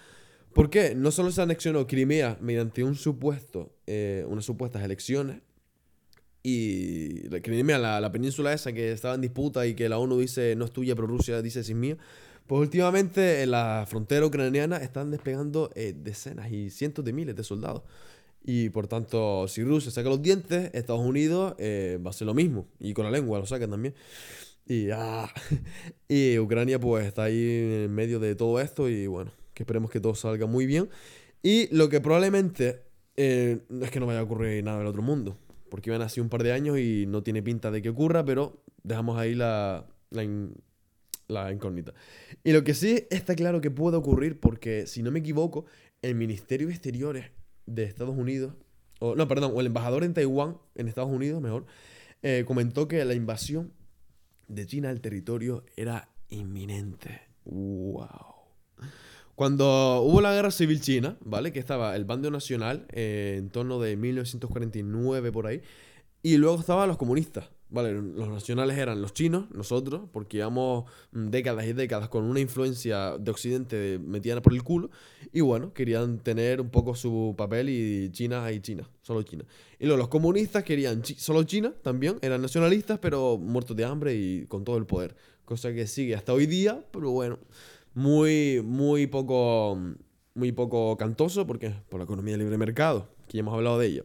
¿Por 0.53 0.69
qué? 0.69 0.94
No 0.95 1.11
solo 1.11 1.31
se 1.31 1.41
anexionó 1.41 1.88
Crimea 1.88 2.38
mediante 2.41 2.83
un 2.83 2.95
supuesto, 2.95 3.75
eh, 3.88 4.25
unas 4.27 4.45
supuestas 4.45 4.83
elecciones, 4.83 5.41
y 6.45 7.29
Crimea, 7.39 7.79
la, 7.79 8.01
la 8.01 8.11
península 8.11 8.51
esa 8.51 8.73
que 8.73 8.91
estaba 8.91 9.15
en 9.15 9.21
disputa 9.21 9.65
y 9.65 9.75
que 9.75 9.88
la 9.88 9.97
ONU 9.97 10.19
dice 10.19 10.57
no 10.57 10.65
es 10.65 10.71
tuya, 10.71 10.94
pero 10.94 11.07
Rusia 11.07 11.41
dice 11.41 11.61
es 11.61 11.73
mía. 11.73 11.97
Pues 12.47 12.59
últimamente 12.62 13.41
en 13.43 13.51
la 13.51 13.85
frontera 13.88 14.25
ucraniana 14.25 14.77
están 14.77 15.12
despegando 15.12 15.69
eh, 15.75 15.93
decenas 15.95 16.51
y 16.51 16.69
cientos 16.69 17.05
de 17.05 17.13
miles 17.13 17.35
de 17.35 17.43
soldados. 17.43 17.83
Y 18.43 18.69
por 18.69 18.88
tanto, 18.88 19.47
si 19.47 19.63
Rusia 19.63 19.91
saca 19.91 20.09
los 20.09 20.21
dientes, 20.21 20.69
Estados 20.73 21.01
Unidos 21.01 21.55
eh, 21.57 21.97
va 22.03 22.09
a 22.09 22.12
hacer 22.12 22.27
lo 22.27 22.33
mismo. 22.33 22.67
Y 22.79 22.93
con 22.93 23.05
la 23.05 23.12
lengua 23.12 23.39
lo 23.39 23.45
sacan 23.45 23.69
también. 23.69 23.95
Y, 24.65 24.89
ah, 24.91 25.31
y 26.07 26.38
Ucrania 26.39 26.79
pues 26.79 27.05
está 27.05 27.23
ahí 27.23 27.85
en 27.85 27.93
medio 27.93 28.19
de 28.19 28.35
todo 28.35 28.59
esto 28.59 28.89
y 28.89 29.07
bueno, 29.07 29.31
que 29.53 29.63
esperemos 29.63 29.89
que 29.91 30.00
todo 30.00 30.15
salga 30.15 30.45
muy 30.45 30.65
bien. 30.65 30.89
Y 31.41 31.73
lo 31.75 31.89
que 31.89 32.01
probablemente 32.01 32.83
eh, 33.15 33.59
es 33.81 33.91
que 33.91 34.00
no 34.00 34.05
vaya 34.05 34.19
a 34.19 34.23
ocurrir 34.23 34.63
nada 34.63 34.77
en 34.77 34.83
el 34.83 34.88
otro 34.88 35.01
mundo. 35.01 35.38
Porque 35.69 35.89
iban 35.89 36.01
así 36.01 36.19
un 36.19 36.29
par 36.29 36.43
de 36.43 36.51
años 36.51 36.77
y 36.79 37.05
no 37.07 37.23
tiene 37.23 37.41
pinta 37.41 37.71
de 37.71 37.81
que 37.81 37.89
ocurra, 37.89 38.23
pero 38.23 38.63
dejamos 38.83 39.17
ahí 39.17 39.33
la, 39.33 39.88
la 41.34 41.52
incógnita. 41.52 41.94
Y 42.44 42.52
lo 42.52 42.63
que 42.63 42.74
sí 42.74 43.06
está 43.10 43.36
claro 43.36 43.60
que 43.62 43.72
puede 43.72 43.98
ocurrir, 43.98 44.40
porque 44.40 44.88
si 44.88 45.04
no 45.04 45.12
me 45.12 45.20
equivoco, 45.20 45.66
el 46.02 46.16
Ministerio 46.16 46.68
de 46.68 46.74
Exteriores 46.74 47.32
de 47.66 47.84
Estados 47.84 48.16
Unidos, 48.16 48.54
o 49.00 49.16
no, 49.16 49.28
perdón, 49.28 49.52
o 49.56 49.60
el 49.60 49.68
embajador 49.68 50.04
en 50.04 50.13
Taiwán, 50.13 50.58
en 50.75 50.88
Estados 50.88 51.12
Unidos, 51.12 51.42
mejor, 51.42 51.66
eh, 52.22 52.44
comentó 52.48 52.88
que 52.88 53.04
la 53.04 53.13
invasión 53.13 53.74
de 54.48 54.66
China 54.66 54.90
al 54.90 55.02
territorio 55.02 55.66
era 55.75 56.10
inminente. 56.30 57.22
¡Wow! 57.46 58.34
Cuando 59.36 60.02
hubo 60.02 60.22
la 60.22 60.34
guerra 60.34 60.52
civil 60.52 60.80
china, 60.80 61.18
¿vale? 61.22 61.52
Que 61.52 61.60
estaba 61.60 61.96
el 61.96 62.06
bando 62.06 62.30
nacional 62.30 62.86
eh, 62.92 63.36
en 63.40 63.50
torno 63.50 63.80
de 63.80 63.98
1949 63.98 65.32
por 65.32 65.48
ahí, 65.48 65.62
y 66.22 66.38
luego 66.38 66.60
estaban 66.60 66.88
los 66.88 66.98
comunistas, 66.98 67.50
Vale, 67.74 67.92
los 67.92 68.30
nacionales 68.30 68.77
eran 68.77 69.01
los 69.01 69.13
chinos, 69.13 69.50
nosotros, 69.50 70.03
porque 70.12 70.38
llevamos 70.38 70.84
mm, 71.12 71.30
décadas 71.30 71.65
y 71.65 71.74
décadas 71.74 72.08
con 72.08 72.24
una 72.24 72.39
influencia 72.39 73.18
de 73.18 73.32
Occidente 73.32 73.98
metida 73.98 74.39
por 74.44 74.53
el 74.53 74.62
culo. 74.62 74.92
Y 75.32 75.42
bueno, 75.42 75.74
querían 75.74 76.20
tener 76.20 76.62
un 76.62 76.70
poco 76.70 76.94
su 76.94 77.34
papel 77.36 77.70
y 77.70 78.12
China 78.12 78.51
y 78.51 78.60
China, 78.60 78.88
solo 79.01 79.24
China. 79.24 79.44
Y 79.80 79.86
luego 79.88 79.98
los 79.98 80.08
comunistas 80.10 80.63
querían 80.63 81.03
solo 81.03 81.42
China 81.46 81.74
también, 81.82 82.20
eran 82.22 82.44
nacionalistas, 82.44 83.00
pero 83.00 83.39
muertos 83.39 83.75
de 83.75 83.86
hambre 83.86 84.13
y 84.13 84.46
con 84.46 84.63
todo 84.63 84.77
el 84.77 84.86
poder. 84.86 85.15
Cosa 85.44 85.74
que 85.74 85.88
sigue 85.88 86.13
hasta 86.13 86.32
hoy 86.32 86.46
día, 86.46 86.86
pero 86.92 87.10
bueno, 87.10 87.39
muy, 87.96 88.62
muy 88.63 89.08
poco, 89.08 89.80
muy 90.36 90.51
poco 90.51 90.96
cantoso, 90.96 91.48
porque 91.48 91.74
por 91.89 92.00
la 92.00 92.03
economía 92.03 92.34
de 92.36 92.44
libre 92.44 92.56
mercado, 92.60 93.10
que 93.27 93.38
ya 93.38 93.39
hemos 93.39 93.56
hablado 93.56 93.80
de 93.80 93.88
ella. 93.88 94.03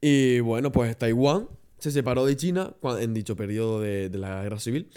Y 0.00 0.40
bueno, 0.40 0.72
pues 0.72 0.96
Taiwán 0.96 1.48
se 1.78 1.90
separó 1.90 2.24
de 2.26 2.36
China 2.36 2.74
en 3.00 3.14
dicho 3.14 3.36
periodo 3.36 3.80
de, 3.80 4.08
la 4.10 4.42
guerra 4.42 4.58
civil 4.58 4.88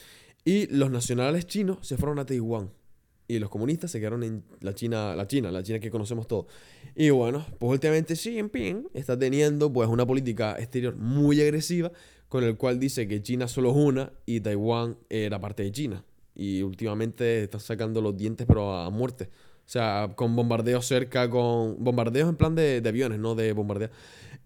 y 0.46 0.68
los 0.68 0.92
nacionales 0.92 1.46
chinos 1.46 1.80
se 1.82 1.98
fueron 1.98 2.20
a 2.20 2.26
Taiwán 2.26 2.72
y 3.28 3.38
los 3.38 3.50
comunistas 3.50 3.92
se 3.92 4.00
quedaron 4.00 4.24
en 4.24 4.44
la 4.60 4.74
China, 4.74 5.16
la 5.16 5.28
China, 5.28 5.52
la 5.52 5.62
China 5.62 5.80
que 5.80 5.92
conocemos 5.92 6.28
todos. 6.28 6.48
Y 6.96 7.12
bueno, 7.12 7.46
pues 7.60 7.72
últimamente 7.72 8.16
Xi 8.16 8.34
Jinping 8.34 8.90
está 8.94 9.18
teniendo 9.18 9.72
pues 9.72 9.88
una 9.88 10.06
política 10.06 10.56
exterior 10.58 10.96
muy 10.96 11.40
agresiva 11.40 11.92
con 12.28 12.44
el 12.44 12.58
cual 12.58 12.80
dice 12.80 13.08
que 13.08 13.22
China 13.22 13.48
solo 13.48 13.70
es 13.70 13.78
una 13.78 14.12
y 14.26 14.40
Taiwán 14.40 14.98
era 15.10 15.40
parte 15.40 15.64
de 15.64 15.72
China. 15.72 16.04
Y 16.34 16.64
últimamente 16.64 17.44
está 17.44 17.60
sacando 17.60 18.02
los 18.02 18.18
dientes 18.18 18.48
pero 18.48 18.76
a 18.76 18.90
muerte. 18.90 19.26
O 19.26 19.72
sea, 19.72 20.14
con 20.16 20.36
bombardeos 20.36 20.88
cerca, 20.88 21.30
con 21.30 21.84
bombardeos 21.84 22.30
en 22.30 22.36
plan 22.36 22.56
de, 22.56 22.82
de 22.82 22.90
aviones, 22.90 23.20
no 23.20 23.36
de 23.36 23.54
bombardeos. 23.54 23.92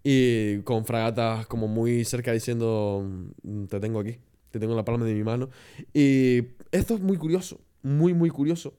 Y 0.03 0.60
con 0.60 0.86
fragatas 0.86 1.48
como 1.48 1.67
muy 1.67 2.03
cerca 2.05 2.33
diciendo, 2.33 3.07
mm, 3.43 3.65
te 3.65 3.79
tengo 3.79 4.00
aquí, 4.00 4.17
te 4.51 4.60
tengo 4.60 4.74
en 4.74 4.77
la 4.77 4.86
palma 4.86 5.05
de 5.05 5.13
mi 5.13 5.24
mano. 5.24 5.50
Y 5.93 6.39
esto 6.72 6.95
es 6.95 7.00
muy 7.00 7.17
curioso, 7.17 7.62
muy, 7.81 8.13
muy 8.13 8.29
curioso. 8.29 8.74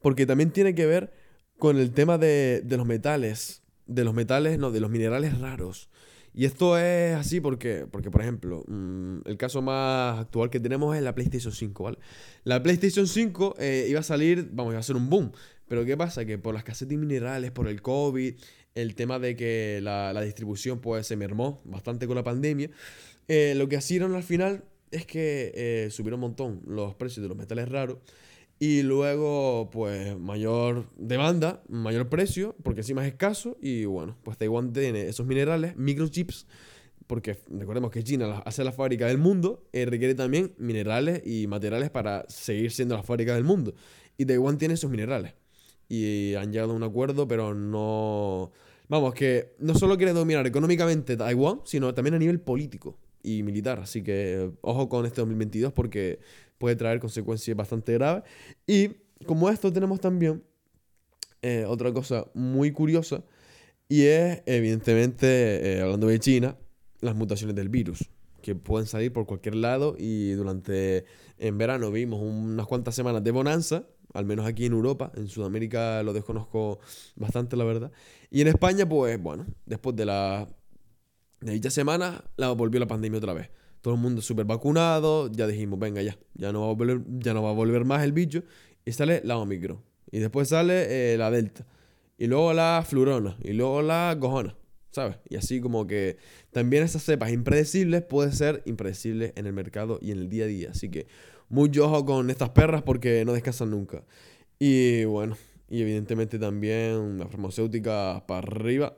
Porque 0.00 0.26
también 0.26 0.50
tiene 0.50 0.74
que 0.74 0.86
ver 0.86 1.12
con 1.58 1.76
el 1.78 1.92
tema 1.92 2.18
de, 2.18 2.62
de 2.64 2.76
los 2.76 2.86
metales. 2.86 3.62
De 3.86 4.04
los 4.04 4.14
metales, 4.14 4.58
no, 4.58 4.70
de 4.70 4.80
los 4.80 4.90
minerales 4.90 5.38
raros. 5.38 5.90
Y 6.34 6.44
esto 6.44 6.78
es 6.78 7.16
así 7.16 7.40
porque, 7.40 7.86
porque 7.90 8.10
por 8.10 8.20
ejemplo, 8.20 8.64
mm, 8.68 9.22
el 9.24 9.36
caso 9.36 9.60
más 9.60 10.20
actual 10.20 10.50
que 10.50 10.60
tenemos 10.60 10.96
es 10.96 11.02
la 11.02 11.14
PlayStation 11.14 11.52
5, 11.52 11.82
¿vale? 11.82 11.98
La 12.44 12.62
PlayStation 12.62 13.06
5 13.06 13.56
eh, 13.58 13.86
iba 13.88 14.00
a 14.00 14.04
salir, 14.04 14.48
vamos, 14.52 14.72
iba 14.72 14.78
a 14.78 14.84
ser 14.84 14.96
un 14.96 15.10
boom. 15.10 15.32
Pero 15.66 15.84
¿qué 15.84 15.96
pasa? 15.96 16.24
Que 16.24 16.38
por 16.38 16.54
las 16.54 16.64
de 16.64 16.96
minerales, 16.96 17.50
por 17.50 17.68
el 17.68 17.82
COVID, 17.82 18.34
el 18.80 18.94
tema 18.94 19.18
de 19.18 19.34
que 19.34 19.80
la, 19.82 20.20
distribución 20.22 20.80
pues 20.80 21.06
se 21.06 21.16
mermó 21.16 21.60
bastante 21.64 22.06
con 22.06 22.16
la 22.16 22.22
pandemia, 22.22 22.70
eh, 23.26 23.54
lo 23.56 23.68
que 23.68 23.76
hicieron 23.76 24.14
al 24.14 24.22
final 24.22 24.64
es 24.90 25.04
que 25.04 25.52
eh, 25.54 25.88
subieron 25.90 26.18
un 26.18 26.28
montón 26.28 26.62
los 26.66 26.94
precios 26.94 27.22
de 27.22 27.28
los 27.28 27.36
metales 27.36 27.68
raros 27.68 27.98
y 28.60 28.82
luego 28.82 29.68
pues 29.70 30.16
mayor 30.18 30.88
demanda, 30.96 31.62
mayor 31.68 32.08
precio, 32.08 32.56
porque 32.62 32.80
encima 32.80 33.02
es 33.02 33.12
escaso 33.12 33.56
y 33.60 33.84
bueno, 33.84 34.16
pues 34.22 34.38
Taiwán 34.38 34.72
tiene 34.72 35.08
esos 35.08 35.26
minerales, 35.26 35.76
microchips, 35.76 36.46
porque 37.06 37.38
recordemos 37.50 37.90
que 37.90 38.04
China 38.04 38.42
hace 38.44 38.62
la 38.62 38.72
fábrica 38.72 39.06
del 39.06 39.18
mundo, 39.18 39.68
eh, 39.72 39.86
requiere 39.86 40.14
también 40.14 40.54
minerales 40.58 41.22
y 41.26 41.46
materiales 41.46 41.90
para 41.90 42.24
seguir 42.28 42.70
siendo 42.70 42.96
la 42.96 43.02
fábrica 43.02 43.34
del 43.34 43.44
mundo. 43.44 43.74
Y 44.16 44.26
Taiwán 44.26 44.58
tiene 44.58 44.74
esos 44.74 44.90
minerales. 44.90 45.34
Y 45.88 46.34
han 46.34 46.52
llegado 46.52 46.72
a 46.72 46.76
un 46.76 46.82
acuerdo, 46.82 47.26
pero 47.26 47.54
no 47.54 48.52
Vamos, 48.88 49.12
que 49.12 49.54
no 49.58 49.74
solo 49.74 49.98
quiere 49.98 50.14
dominar 50.14 50.46
económicamente 50.46 51.16
Taiwán, 51.16 51.60
sino 51.64 51.92
también 51.92 52.14
a 52.14 52.18
nivel 52.18 52.40
político 52.40 52.96
y 53.22 53.42
militar. 53.42 53.80
Así 53.80 54.02
que 54.02 54.50
ojo 54.62 54.88
con 54.88 55.04
este 55.04 55.20
2022 55.20 55.74
porque 55.74 56.20
puede 56.56 56.74
traer 56.74 56.98
consecuencias 56.98 57.54
bastante 57.54 57.92
graves. 57.92 58.24
Y 58.66 58.88
como 59.26 59.50
esto 59.50 59.70
tenemos 59.70 60.00
también 60.00 60.42
eh, 61.42 61.66
otra 61.66 61.92
cosa 61.92 62.26
muy 62.32 62.72
curiosa 62.72 63.22
y 63.88 64.04
es 64.04 64.42
evidentemente, 64.46 65.74
eh, 65.74 65.80
hablando 65.82 66.06
de 66.06 66.18
China, 66.18 66.56
las 67.00 67.14
mutaciones 67.14 67.54
del 67.56 67.68
virus 67.68 68.08
que 68.40 68.54
pueden 68.54 68.86
salir 68.86 69.12
por 69.12 69.26
cualquier 69.26 69.56
lado 69.56 69.96
y 69.98 70.30
durante 70.30 71.04
en 71.38 71.58
verano 71.58 71.90
vimos 71.90 72.22
unas 72.22 72.66
cuantas 72.66 72.94
semanas 72.94 73.22
de 73.22 73.32
bonanza 73.32 73.84
al 74.14 74.24
menos 74.24 74.46
aquí 74.46 74.66
en 74.66 74.72
Europa, 74.72 75.12
en 75.14 75.28
Sudamérica 75.28 76.02
lo 76.02 76.12
desconozco 76.12 76.80
bastante, 77.16 77.56
la 77.56 77.64
verdad. 77.64 77.92
Y 78.30 78.40
en 78.40 78.48
España, 78.48 78.88
pues 78.88 79.20
bueno, 79.20 79.46
después 79.66 79.96
de 79.96 80.06
la 80.06 80.48
de 81.40 81.52
dicha 81.52 81.70
semana, 81.70 82.24
la 82.36 82.50
volvió 82.52 82.80
la 82.80 82.86
pandemia 82.86 83.18
otra 83.18 83.32
vez. 83.32 83.50
Todo 83.80 83.94
el 83.94 84.00
mundo 84.00 84.20
súper 84.22 84.44
vacunado, 84.44 85.30
ya 85.30 85.46
dijimos, 85.46 85.78
venga 85.78 86.02
ya, 86.02 86.18
ya 86.34 86.52
no, 86.52 86.62
va 86.62 86.70
a 86.70 86.74
volver, 86.74 87.00
ya 87.18 87.32
no 87.32 87.42
va 87.42 87.50
a 87.50 87.54
volver 87.54 87.84
más 87.84 88.02
el 88.02 88.12
bicho. 88.12 88.42
Y 88.84 88.92
sale 88.92 89.20
la 89.24 89.38
Omicron. 89.38 89.80
Y 90.10 90.18
después 90.18 90.48
sale 90.48 91.12
eh, 91.12 91.18
la 91.18 91.30
Delta. 91.30 91.66
Y 92.16 92.26
luego 92.26 92.52
la 92.52 92.84
Flurona. 92.86 93.36
Y 93.42 93.52
luego 93.52 93.82
la 93.82 94.16
Gojona. 94.18 94.56
¿Sabes? 94.90 95.18
Y 95.28 95.36
así 95.36 95.60
como 95.60 95.86
que 95.86 96.16
también 96.50 96.82
esas 96.82 97.04
cepas 97.04 97.30
impredecibles 97.30 98.02
pueden 98.02 98.32
ser 98.32 98.62
impredecibles 98.64 99.32
en 99.36 99.46
el 99.46 99.52
mercado 99.52 99.98
y 100.00 100.10
en 100.10 100.18
el 100.18 100.28
día 100.28 100.44
a 100.44 100.48
día. 100.48 100.70
Así 100.70 100.90
que 100.90 101.06
muy 101.48 101.70
ojo 101.78 102.04
con 102.04 102.30
estas 102.30 102.50
perras 102.50 102.82
porque 102.82 103.24
no 103.24 103.32
descansan 103.32 103.70
nunca. 103.70 104.04
Y 104.58 105.04
bueno, 105.04 105.36
y 105.70 105.82
evidentemente 105.82 106.38
también 106.38 107.18
la 107.18 107.28
farmacéutica 107.28 108.24
para 108.26 108.38
arriba, 108.38 108.96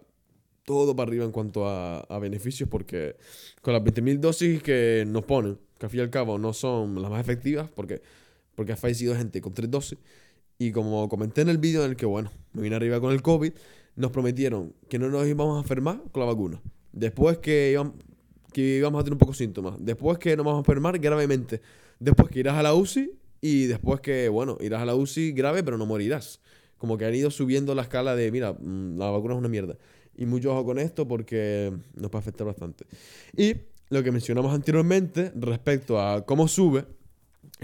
todo 0.65 0.95
para 0.95 1.09
arriba 1.09 1.25
en 1.25 1.33
cuanto 1.33 1.67
a, 1.67 2.19
beneficios 2.21 2.69
porque 2.69 3.17
con 3.63 3.75
las 3.75 3.83
20.000 3.83 4.19
dosis 4.21 4.63
que 4.63 5.05
nos 5.07 5.25
ponen, 5.25 5.59
que 5.79 5.87
al 5.87 5.91
fin 5.91 6.01
y 6.01 6.03
al 6.03 6.11
cabo 6.11 6.39
no 6.39 6.53
son 6.53 7.01
las 7.01 7.11
más 7.11 7.21
efectivas 7.21 7.69
porque, 7.75 8.03
porque 8.55 8.73
ha 8.73 8.77
fallecido 8.77 9.17
gente 9.17 9.41
con 9.41 9.55
tres 9.55 9.71
dosis. 9.71 9.99
Y 10.59 10.73
como 10.73 11.09
comenté 11.09 11.41
en 11.41 11.49
el 11.49 11.59
vídeo 11.59 11.85
en 11.85 11.91
el 11.93 11.97
que, 11.97 12.05
bueno, 12.05 12.31
me 12.53 12.63
vine 12.63 12.77
arriba 12.77 13.01
con 13.01 13.13
el 13.13 13.23
COVID, 13.23 13.53
nos 13.97 14.11
prometieron 14.11 14.75
que 14.89 14.99
no 14.99 15.09
nos 15.09 15.27
íbamos 15.27 15.57
a 15.57 15.63
enfermar 15.63 16.03
con 16.13 16.21
la 16.21 16.27
vacuna. 16.27 16.61
Después 16.93 17.39
que 17.39 17.71
íbamos, 17.73 17.95
que 18.53 18.77
íbamos 18.77 19.01
a 19.01 19.05
tener 19.05 19.15
un 19.15 19.19
poco 19.19 19.33
de 19.33 19.39
síntomas. 19.39 19.75
Después 19.79 20.19
que 20.19 20.37
nos 20.37 20.45
vamos 20.45 20.59
a 20.59 20.61
enfermar 20.61 20.99
gravemente. 20.99 21.61
Después 22.01 22.31
que 22.31 22.41
irás 22.41 22.57
a 22.57 22.63
la 22.63 22.75
UCI 22.75 23.13
y 23.41 23.67
después 23.67 24.01
que, 24.01 24.29
bueno, 24.29 24.59
irás 24.61 24.83
a 24.83 24.85
la 24.87 24.95
UCI 24.95 25.33
grave, 25.33 25.63
pero 25.63 25.79
no 25.79 25.87
morirás. 25.87 26.41
Como 26.79 26.97
que 26.97 27.05
han 27.05 27.15
ido 27.15 27.31
subiendo 27.31 27.75
la 27.75 27.83
escala 27.83 28.17
de, 28.17 28.33
mira, 28.33 28.55
mm, 28.55 28.99
la 28.99 29.11
vacuna 29.11 29.35
es 29.35 29.39
una 29.39 29.49
mierda. 29.49 29.77
Y 30.17 30.27
mucho 30.27 30.53
ojo 30.53 30.65
con 30.65 30.79
esto 30.79 31.07
porque 31.07 31.73
nos 31.95 32.11
puede 32.11 32.21
afectar 32.21 32.47
bastante. 32.47 32.87
Y 33.37 33.55
lo 33.91 34.03
que 34.03 34.11
mencionamos 34.11 34.55
anteriormente 34.55 35.33
respecto 35.35 36.01
a 36.01 36.25
cómo 36.25 36.49
sube, 36.49 36.87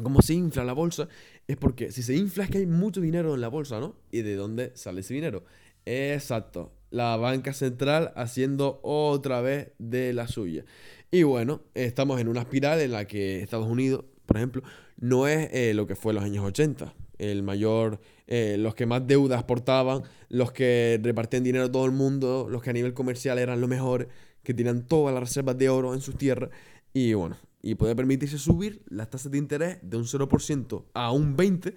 cómo 0.02 0.20
se 0.20 0.34
infla 0.34 0.64
la 0.64 0.74
bolsa, 0.74 1.08
es 1.46 1.56
porque 1.56 1.90
si 1.90 2.02
se 2.02 2.14
infla 2.14 2.44
es 2.44 2.50
que 2.50 2.58
hay 2.58 2.66
mucho 2.66 3.00
dinero 3.00 3.34
en 3.34 3.40
la 3.40 3.48
bolsa, 3.48 3.80
¿no? 3.80 3.96
¿Y 4.10 4.22
de 4.22 4.34
dónde 4.34 4.72
sale 4.74 5.00
ese 5.00 5.14
dinero? 5.14 5.44
Exacto, 5.84 6.72
la 6.90 7.16
banca 7.16 7.52
central 7.52 8.12
haciendo 8.16 8.80
otra 8.82 9.40
vez 9.40 9.72
de 9.78 10.12
la 10.12 10.26
suya. 10.28 10.64
Y 11.10 11.22
bueno, 11.22 11.62
estamos 11.74 12.20
en 12.20 12.28
una 12.28 12.40
espiral 12.40 12.80
en 12.80 12.92
la 12.92 13.06
que 13.06 13.40
Estados 13.40 13.68
Unidos 13.68 14.04
por 14.26 14.37
ejemplo, 14.37 14.62
no 14.99 15.26
es 15.26 15.49
eh, 15.52 15.73
lo 15.75 15.87
que 15.87 15.95
fue 15.95 16.12
en 16.12 16.16
los 16.16 16.25
años 16.25 16.45
80. 16.45 16.95
El 17.18 17.42
mayor, 17.42 18.00
eh, 18.26 18.56
los 18.59 18.75
que 18.75 18.85
más 18.85 19.06
deudas 19.06 19.45
portaban, 19.45 20.02
los 20.28 20.52
que 20.52 21.00
repartían 21.02 21.45
dinero 21.45 21.64
a 21.64 21.73
todo 21.73 21.87
el 21.87 21.92
mundo, 21.92 22.47
los 22.50 22.62
que 22.62 22.71
a 22.71 22.73
nivel 22.73 22.92
comercial 22.92 23.38
eran 23.38 23.61
lo 23.61 23.68
mejor, 23.68 24.09
que 24.42 24.52
tenían 24.52 24.87
todas 24.87 25.14
las 25.14 25.23
reservas 25.23 25.56
de 25.56 25.68
oro 25.68 25.95
en 25.95 26.00
sus 26.00 26.18
tierras. 26.18 26.50
Y 26.92 27.14
bueno, 27.14 27.37
y 27.62 27.75
puede 27.75 27.97
permitirse 27.97 28.38
subir 28.38 28.83
las 28.88 29.11
tasas 29.11 29.33
de 29.33 29.38
interés 29.38 29.78
de 29.83 29.97
un 29.97 30.04
0% 30.04 30.85
a 30.95 31.11
un 31.11 31.37
20%, 31.37 31.75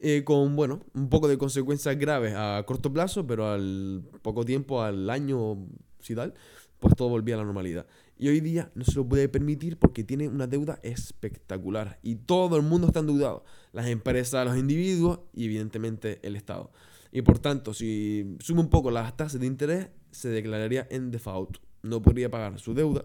eh, 0.00 0.22
con, 0.24 0.54
bueno, 0.54 0.80
un 0.92 1.08
poco 1.08 1.28
de 1.28 1.38
consecuencias 1.38 1.96
graves 1.98 2.34
a 2.36 2.62
corto 2.66 2.92
plazo, 2.92 3.26
pero 3.26 3.50
al 3.50 4.02
poco 4.22 4.44
tiempo, 4.44 4.82
al 4.82 5.08
año, 5.08 5.66
si 6.00 6.14
tal, 6.14 6.34
pues 6.78 6.94
todo 6.94 7.08
volvía 7.08 7.36
a 7.36 7.38
la 7.38 7.44
normalidad. 7.44 7.86
Y 8.16 8.28
hoy 8.28 8.40
día 8.40 8.70
no 8.74 8.84
se 8.84 8.94
lo 8.94 9.08
puede 9.08 9.28
permitir 9.28 9.76
porque 9.76 10.04
tiene 10.04 10.28
una 10.28 10.46
deuda 10.46 10.78
espectacular. 10.82 11.98
Y 12.02 12.16
todo 12.16 12.56
el 12.56 12.62
mundo 12.62 12.86
está 12.86 13.00
endeudado. 13.00 13.44
Las 13.72 13.86
empresas, 13.88 14.46
los 14.46 14.56
individuos 14.56 15.20
y 15.32 15.46
evidentemente 15.46 16.20
el 16.22 16.36
Estado. 16.36 16.70
Y 17.10 17.22
por 17.22 17.38
tanto, 17.38 17.74
si 17.74 18.36
sube 18.40 18.60
un 18.60 18.70
poco 18.70 18.90
las 18.90 19.16
tasas 19.16 19.40
de 19.40 19.46
interés, 19.46 19.88
se 20.10 20.28
declararía 20.28 20.86
en 20.90 21.10
default. 21.10 21.58
No 21.82 22.02
podría 22.02 22.30
pagar 22.30 22.58
su 22.58 22.74
deuda. 22.74 23.04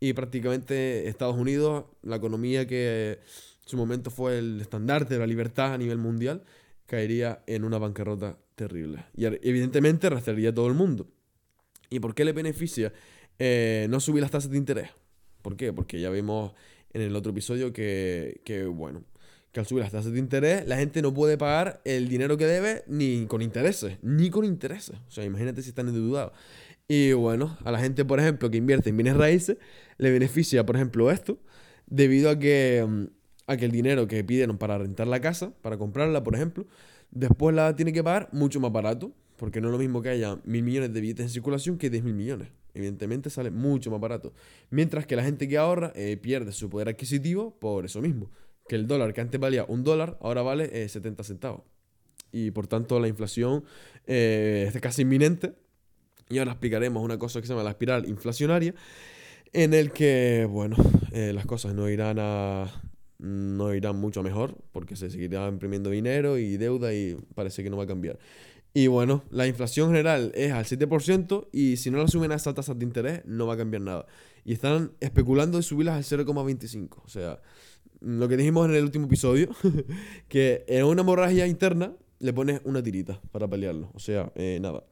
Y 0.00 0.12
prácticamente 0.12 1.08
Estados 1.08 1.36
Unidos, 1.36 1.84
la 2.02 2.16
economía 2.16 2.66
que 2.66 3.12
en 3.12 3.68
su 3.68 3.76
momento 3.76 4.10
fue 4.10 4.38
el 4.38 4.60
estandarte 4.60 5.14
de 5.14 5.20
la 5.20 5.26
libertad 5.26 5.74
a 5.74 5.78
nivel 5.78 5.98
mundial, 5.98 6.44
caería 6.86 7.42
en 7.46 7.64
una 7.64 7.78
bancarrota 7.78 8.38
terrible. 8.54 9.06
Y 9.14 9.24
evidentemente 9.24 10.06
arrastraría 10.06 10.50
a 10.50 10.54
todo 10.54 10.68
el 10.68 10.74
mundo. 10.74 11.08
¿Y 11.88 12.00
por 12.00 12.14
qué 12.14 12.24
le 12.24 12.32
beneficia? 12.32 12.92
Eh, 13.38 13.86
no 13.90 14.00
subir 14.00 14.22
las 14.22 14.30
tasas 14.30 14.50
de 14.50 14.56
interés. 14.56 14.90
¿Por 15.42 15.56
qué? 15.56 15.72
Porque 15.72 16.00
ya 16.00 16.10
vimos 16.10 16.52
en 16.92 17.02
el 17.02 17.14
otro 17.14 17.30
episodio 17.32 17.72
que, 17.72 18.40
que, 18.44 18.64
bueno, 18.64 19.04
que 19.52 19.60
al 19.60 19.66
subir 19.66 19.82
las 19.82 19.92
tasas 19.92 20.12
de 20.12 20.18
interés, 20.18 20.66
la 20.66 20.76
gente 20.76 21.02
no 21.02 21.12
puede 21.14 21.38
pagar 21.38 21.80
el 21.84 22.08
dinero 22.08 22.36
que 22.36 22.46
debe 22.46 22.84
ni 22.86 23.26
con 23.26 23.42
intereses, 23.42 23.98
ni 24.02 24.30
con 24.30 24.44
intereses. 24.44 24.96
O 25.08 25.10
sea, 25.10 25.24
imagínate 25.24 25.62
si 25.62 25.68
están 25.68 25.88
endeudados. 25.88 26.32
Y 26.88 27.12
bueno, 27.12 27.56
a 27.64 27.70
la 27.70 27.78
gente, 27.78 28.04
por 28.04 28.20
ejemplo, 28.20 28.50
que 28.50 28.58
invierte 28.58 28.90
en 28.90 28.96
bienes 28.96 29.16
raíces, 29.16 29.58
le 29.98 30.10
beneficia, 30.10 30.64
por 30.64 30.76
ejemplo, 30.76 31.10
esto, 31.10 31.38
debido 31.86 32.30
a 32.30 32.38
que, 32.38 32.84
mm, 32.86 33.04
a 33.46 33.56
que 33.56 33.64
el 33.64 33.72
dinero 33.72 34.06
que 34.06 34.22
pidieron 34.24 34.58
para 34.58 34.78
rentar 34.78 35.06
la 35.06 35.20
casa, 35.20 35.52
para 35.62 35.78
comprarla, 35.78 36.22
por 36.22 36.34
ejemplo, 36.34 36.66
después 37.10 37.54
la 37.54 37.74
tiene 37.76 37.92
que 37.92 38.02
pagar 38.04 38.28
mucho 38.32 38.60
más 38.60 38.72
barato, 38.72 39.12
porque 39.36 39.60
no 39.60 39.68
es 39.68 39.72
lo 39.72 39.78
mismo 39.78 40.02
que 40.02 40.10
haya 40.10 40.38
mil 40.44 40.62
millones 40.62 40.92
de 40.92 41.00
billetes 41.00 41.24
en 41.26 41.30
circulación 41.30 41.78
que 41.78 41.90
diez 41.90 42.02
mil 42.02 42.14
millones 42.14 42.48
evidentemente 42.76 43.30
sale 43.30 43.50
mucho 43.50 43.90
más 43.90 44.00
barato. 44.00 44.32
Mientras 44.70 45.06
que 45.06 45.16
la 45.16 45.24
gente 45.24 45.48
que 45.48 45.58
ahorra 45.58 45.92
eh, 45.94 46.16
pierde 46.16 46.52
su 46.52 46.70
poder 46.70 46.88
adquisitivo 46.88 47.58
por 47.58 47.84
eso 47.84 48.00
mismo. 48.00 48.30
Que 48.68 48.76
el 48.76 48.86
dólar 48.86 49.12
que 49.12 49.20
antes 49.20 49.40
valía 49.40 49.64
un 49.64 49.84
dólar, 49.84 50.18
ahora 50.20 50.42
vale 50.42 50.88
70 50.88 51.22
eh, 51.22 51.24
centavos. 51.24 51.62
Y 52.32 52.50
por 52.50 52.66
tanto 52.66 53.00
la 53.00 53.08
inflación 53.08 53.64
eh, 54.06 54.70
es 54.72 54.80
casi 54.80 55.02
inminente. 55.02 55.54
Y 56.28 56.38
ahora 56.38 56.52
explicaremos 56.52 57.02
una 57.02 57.18
cosa 57.18 57.40
que 57.40 57.46
se 57.46 57.52
llama 57.52 57.62
la 57.62 57.70
espiral 57.70 58.08
inflacionaria. 58.08 58.74
en 59.52 59.72
el 59.74 59.92
que, 59.92 60.46
bueno, 60.50 60.76
eh, 61.12 61.32
las 61.32 61.46
cosas 61.46 61.74
no 61.74 61.88
irán 61.88 62.18
a 62.20 62.82
no 63.18 63.74
irán 63.74 63.96
mucho 63.96 64.22
mejor 64.22 64.58
porque 64.72 64.94
se 64.94 65.08
seguirá 65.08 65.48
imprimiendo 65.48 65.88
dinero 65.88 66.36
y 66.36 66.58
deuda 66.58 66.92
y 66.92 67.16
parece 67.34 67.62
que 67.62 67.70
no 67.70 67.76
va 67.78 67.84
a 67.84 67.86
cambiar. 67.86 68.18
Y 68.76 68.88
bueno, 68.88 69.24
la 69.30 69.46
inflación 69.46 69.88
general 69.88 70.32
es 70.34 70.52
al 70.52 70.66
7% 70.66 71.48
y 71.50 71.78
si 71.78 71.90
no 71.90 71.96
la 71.96 72.08
suben 72.08 72.30
a 72.30 72.34
esas 72.34 72.52
tasas 72.52 72.78
de 72.78 72.84
interés 72.84 73.22
no 73.24 73.46
va 73.46 73.54
a 73.54 73.56
cambiar 73.56 73.80
nada. 73.80 74.04
Y 74.44 74.52
están 74.52 74.92
especulando 75.00 75.56
de 75.56 75.62
subirlas 75.62 76.12
al 76.12 76.26
0,25. 76.26 77.00
O 77.02 77.08
sea, 77.08 77.40
lo 78.02 78.28
que 78.28 78.36
dijimos 78.36 78.68
en 78.68 78.74
el 78.74 78.84
último 78.84 79.06
episodio, 79.06 79.48
que 80.28 80.66
en 80.68 80.84
una 80.84 81.00
hemorragia 81.00 81.46
interna 81.46 81.96
le 82.18 82.34
pones 82.34 82.60
una 82.64 82.82
tirita 82.82 83.18
para 83.32 83.48
paliarlo. 83.48 83.90
O 83.94 83.98
sea, 83.98 84.30
eh, 84.34 84.58
nada. 84.60 84.84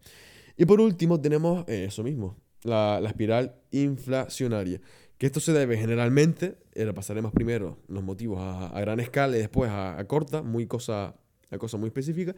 Y 0.57 0.65
por 0.65 0.81
último 0.81 1.21
tenemos 1.21 1.69
eh, 1.69 1.85
eso 1.89 2.03
mismo, 2.03 2.39
la, 2.63 3.03
espiral 3.07 3.55
inflacionaria. 3.71 4.81
Que 5.19 5.27
esto 5.27 5.41
se 5.41 5.53
debe 5.53 5.77
generalmente, 5.77 6.57
eh, 6.73 6.91
pasaremos 6.95 7.33
primero 7.33 7.77
los 7.89 8.03
motivos 8.03 8.39
a, 8.41 8.81
gran 8.81 8.99
escala 8.99 9.37
y 9.37 9.41
después 9.41 9.71
a, 9.71 9.99
a 9.99 10.07
corta, 10.07 10.41
muy 10.41 10.67
cosa, 10.67 11.17
a 11.51 11.59
cosa 11.59 11.77
muy 11.77 11.89
específica. 11.89 12.35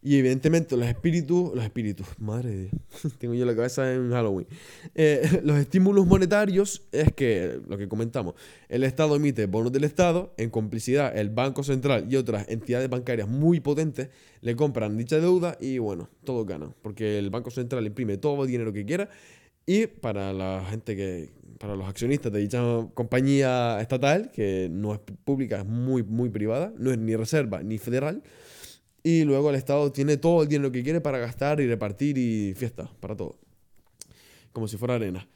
Y 0.00 0.16
evidentemente 0.16 0.76
los 0.76 0.86
espíritus, 0.86 1.54
los 1.54 1.64
espíritus, 1.64 2.06
madre 2.18 2.50
de 2.50 2.62
Dios, 2.62 2.72
tengo 3.18 3.34
yo 3.34 3.44
la 3.44 3.56
cabeza 3.56 3.92
en 3.92 4.10
Halloween. 4.10 4.46
Eh, 4.94 5.40
los 5.44 5.58
estímulos 5.58 6.06
monetarios 6.06 6.82
es 6.92 7.12
que, 7.12 7.60
lo 7.68 7.76
que 7.76 7.88
comentamos, 7.88 8.34
el 8.68 8.84
Estado 8.84 9.16
emite 9.16 9.46
bonos 9.46 9.72
del 9.72 9.84
Estado, 9.84 10.32
en 10.36 10.50
complicidad 10.50 11.16
el 11.16 11.30
Banco 11.30 11.64
Central 11.64 12.06
y 12.08 12.14
otras 12.14 12.48
entidades 12.48 12.88
bancarias 12.88 13.28
muy 13.28 13.58
potentes 13.58 14.10
le 14.40 14.54
compran 14.54 14.96
dicha 14.96 15.18
deuda 15.18 15.56
y 15.60 15.78
bueno, 15.78 16.08
todos 16.22 16.46
ganan, 16.46 16.74
porque 16.80 17.18
el 17.18 17.30
Banco 17.30 17.50
Central 17.50 17.84
imprime 17.84 18.18
todo 18.18 18.44
el 18.44 18.50
dinero 18.50 18.72
que 18.72 18.84
quiera 18.84 19.08
y 19.66 19.86
para 19.86 20.32
la 20.32 20.64
gente 20.70 20.94
que, 20.94 21.30
para 21.58 21.76
los 21.76 21.88
accionistas 21.88 22.32
de 22.32 22.38
dicha 22.38 22.62
compañía 22.94 23.80
estatal, 23.80 24.30
que 24.30 24.68
no 24.70 24.94
es 24.94 25.00
pública, 25.24 25.58
es 25.58 25.66
muy, 25.66 26.02
muy 26.02 26.30
privada, 26.30 26.72
no 26.78 26.90
es 26.90 26.98
ni 26.98 27.16
reserva 27.16 27.62
ni 27.62 27.78
federal, 27.78 28.22
y 29.08 29.24
luego 29.24 29.48
el 29.48 29.56
Estado 29.56 29.90
tiene 29.90 30.18
todo 30.18 30.42
el 30.42 30.48
dinero 30.50 30.70
que 30.70 30.82
quiere 30.82 31.00
para 31.00 31.16
gastar 31.16 31.60
y 31.60 31.66
repartir 31.66 32.18
y 32.18 32.52
fiesta, 32.52 32.90
para 33.00 33.16
todo. 33.16 33.38
Como 34.52 34.68
si 34.68 34.76
fuera 34.76 34.96
arena. 34.96 35.26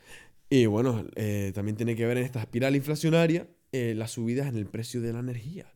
Y 0.51 0.67
bueno, 0.67 1.07
eh, 1.17 1.53
también 1.55 1.75
tiene 1.75 1.97
que 1.97 2.05
ver 2.05 2.19
en 2.19 2.25
esta 2.25 2.41
espiral 2.41 2.77
inflacionaria 2.77 3.49
eh, 3.73 3.95
las 3.97 4.11
subidas 4.11 4.47
en 4.47 4.57
el 4.57 4.67
precio 4.67 5.01
de 5.01 5.15
la 5.15 5.21
energía. 5.21 5.73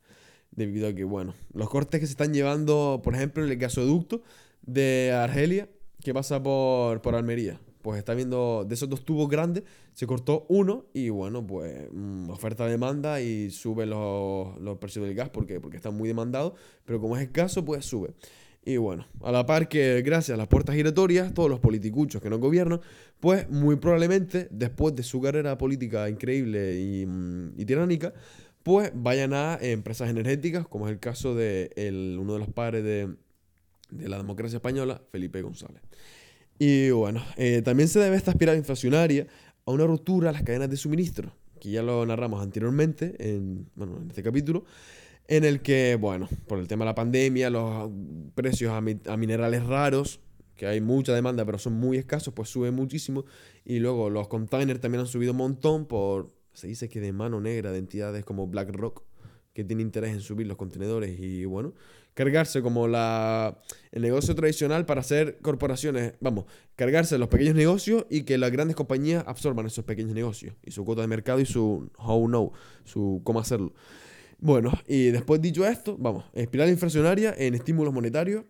Debido 0.50 0.88
a 0.88 0.92
que, 0.92 1.04
bueno, 1.04 1.34
los 1.54 1.70
cortes 1.70 1.98
que 1.98 2.06
se 2.06 2.12
están 2.12 2.34
llevando, 2.34 3.00
por 3.02 3.14
ejemplo, 3.14 3.42
en 3.42 3.50
el 3.50 3.56
gasoducto 3.56 4.22
de 4.60 5.12
Argelia, 5.12 5.70
que 6.04 6.12
pasa 6.12 6.42
por, 6.42 7.00
por 7.00 7.14
Almería 7.14 7.58
pues 7.86 8.00
está 8.00 8.14
viendo 8.14 8.64
de 8.66 8.74
esos 8.74 8.88
dos 8.88 9.04
tubos 9.04 9.28
grandes, 9.28 9.62
se 9.92 10.08
cortó 10.08 10.44
uno 10.48 10.86
y 10.92 11.08
bueno, 11.08 11.46
pues 11.46 11.86
mm, 11.92 12.30
oferta-demanda 12.30 13.20
y 13.20 13.52
sube 13.52 13.86
los, 13.86 14.60
los, 14.60 14.78
precios 14.78 15.04
del 15.04 15.14
gas 15.14 15.28
porque, 15.28 15.60
porque 15.60 15.76
está 15.76 15.92
muy 15.92 16.08
demandado, 16.08 16.56
pero 16.84 17.00
como 17.00 17.16
es 17.16 17.22
escaso, 17.22 17.64
pues 17.64 17.84
sube. 17.84 18.10
Y 18.64 18.76
bueno, 18.76 19.06
a 19.22 19.30
la 19.30 19.46
par 19.46 19.68
que 19.68 20.02
gracias 20.02 20.34
a 20.34 20.36
las 20.36 20.48
puertas 20.48 20.74
giratorias, 20.74 21.32
todos 21.32 21.48
los 21.48 21.60
politicuchos 21.60 22.20
que 22.20 22.28
no 22.28 22.40
gobiernan, 22.40 22.80
pues 23.20 23.48
muy 23.50 23.76
probablemente 23.76 24.48
después 24.50 24.96
de 24.96 25.04
su 25.04 25.20
carrera 25.20 25.56
política 25.56 26.10
increíble 26.10 26.80
y, 26.80 27.06
mm, 27.06 27.52
y 27.56 27.64
tiránica, 27.66 28.12
pues 28.64 28.90
vayan 28.96 29.32
a 29.32 29.60
empresas 29.60 30.10
energéticas, 30.10 30.66
como 30.66 30.88
es 30.88 30.92
el 30.92 30.98
caso 30.98 31.36
de 31.36 31.70
el, 31.76 32.18
uno 32.20 32.32
de 32.32 32.40
los 32.40 32.48
padres 32.48 32.82
de, 32.82 33.14
de 33.90 34.08
la 34.08 34.16
democracia 34.16 34.56
española, 34.56 35.00
Felipe 35.12 35.40
González. 35.40 35.82
Y 36.58 36.90
bueno, 36.90 37.22
eh, 37.36 37.62
también 37.62 37.88
se 37.88 37.98
debe 37.98 38.16
esta 38.16 38.30
espiral 38.30 38.56
inflacionaria 38.56 39.26
a 39.64 39.70
una 39.70 39.84
ruptura 39.84 40.30
a 40.30 40.32
las 40.32 40.42
cadenas 40.42 40.70
de 40.70 40.76
suministro, 40.76 41.32
que 41.60 41.70
ya 41.70 41.82
lo 41.82 42.04
narramos 42.06 42.42
anteriormente 42.42 43.14
en, 43.18 43.68
bueno, 43.74 43.98
en 44.00 44.08
este 44.08 44.22
capítulo, 44.22 44.64
en 45.28 45.44
el 45.44 45.60
que, 45.60 45.96
bueno, 45.96 46.28
por 46.46 46.58
el 46.58 46.68
tema 46.68 46.84
de 46.84 46.90
la 46.90 46.94
pandemia, 46.94 47.50
los 47.50 47.90
precios 48.34 48.72
a, 48.72 48.78
a 48.78 49.16
minerales 49.16 49.64
raros, 49.66 50.20
que 50.56 50.66
hay 50.66 50.80
mucha 50.80 51.14
demanda 51.14 51.44
pero 51.44 51.58
son 51.58 51.74
muy 51.74 51.98
escasos, 51.98 52.32
pues 52.32 52.48
suben 52.48 52.74
muchísimo. 52.74 53.24
Y 53.64 53.78
luego 53.78 54.10
los 54.10 54.28
containers 54.28 54.80
también 54.80 55.00
han 55.00 55.06
subido 55.06 55.32
un 55.32 55.38
montón 55.38 55.86
por, 55.86 56.32
se 56.52 56.66
dice 56.68 56.88
que 56.88 57.00
de 57.00 57.12
mano 57.12 57.40
negra 57.40 57.72
de 57.72 57.78
entidades 57.78 58.24
como 58.24 58.46
BlackRock, 58.46 59.02
que 59.56 59.64
tiene 59.64 59.80
interés 59.80 60.12
en 60.12 60.20
subir 60.20 60.46
los 60.46 60.58
contenedores 60.58 61.18
y 61.18 61.46
bueno, 61.46 61.72
cargarse 62.12 62.60
como 62.60 62.86
la, 62.86 63.58
el 63.90 64.02
negocio 64.02 64.34
tradicional 64.34 64.84
para 64.84 65.00
hacer 65.00 65.38
corporaciones, 65.40 66.12
vamos, 66.20 66.44
cargarse 66.74 67.16
los 67.16 67.28
pequeños 67.28 67.54
negocios 67.54 68.04
y 68.10 68.24
que 68.24 68.36
las 68.36 68.50
grandes 68.50 68.76
compañías 68.76 69.24
absorban 69.26 69.64
esos 69.64 69.86
pequeños 69.86 70.12
negocios 70.12 70.54
y 70.62 70.72
su 70.72 70.84
cuota 70.84 71.00
de 71.00 71.08
mercado 71.08 71.40
y 71.40 71.46
su 71.46 71.90
how 71.96 72.26
know, 72.26 72.52
su 72.84 73.22
cómo 73.24 73.40
hacerlo. 73.40 73.72
Bueno, 74.38 74.72
y 74.86 75.06
después 75.06 75.40
dicho 75.40 75.66
esto, 75.66 75.96
vamos, 75.98 76.26
espiral 76.34 76.68
inflacionaria 76.68 77.34
en 77.38 77.54
estímulos 77.54 77.94
monetarios, 77.94 78.44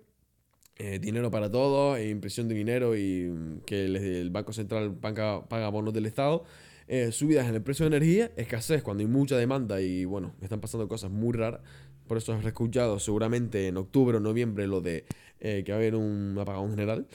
eh, 0.77 0.99
dinero 0.99 1.31
para 1.31 1.49
todos, 1.49 2.01
impresión 2.01 2.49
de 2.49 2.57
dinero 2.57 2.97
y 2.97 3.29
mm, 3.29 3.61
que 3.65 3.85
el, 3.85 4.31
Banco 4.31 4.53
Central 4.53 4.93
paga, 4.97 5.49
paga 5.49 5.69
bonos 5.69 5.95
del 5.95 6.07
Estado. 6.07 6.43
Eh, 6.89 7.11
subidas 7.11 7.49
en 7.49 7.55
el 7.57 7.63
precio 7.63 7.89
de 7.89 7.97
energía, 7.97 8.31
escasez 8.37 8.83
cuando 8.83 9.01
hay 9.01 9.09
mucha 9.09 9.37
demanda 9.37 9.81
y 9.81 10.05
bueno, 10.05 10.35
están 10.41 10.61
pasando 10.61 10.87
cosas 10.87 11.11
muy 11.11 11.33
raras. 11.33 11.61
Por 12.07 12.19
eso 12.19 12.33
has 12.33 12.45
escuchado 12.45 13.01
seguramente 13.01 13.67
en 13.67 13.77
octubre 13.77 14.19
o 14.19 14.21
noviembre 14.21 14.69
lo 14.69 14.81
de 14.81 15.05
eh, 15.41 15.63
que 15.65 15.73
va 15.73 15.79
a 15.79 15.81
haber 15.81 15.97
un 15.97 16.37
apagón 16.39 16.71
general. 16.71 17.07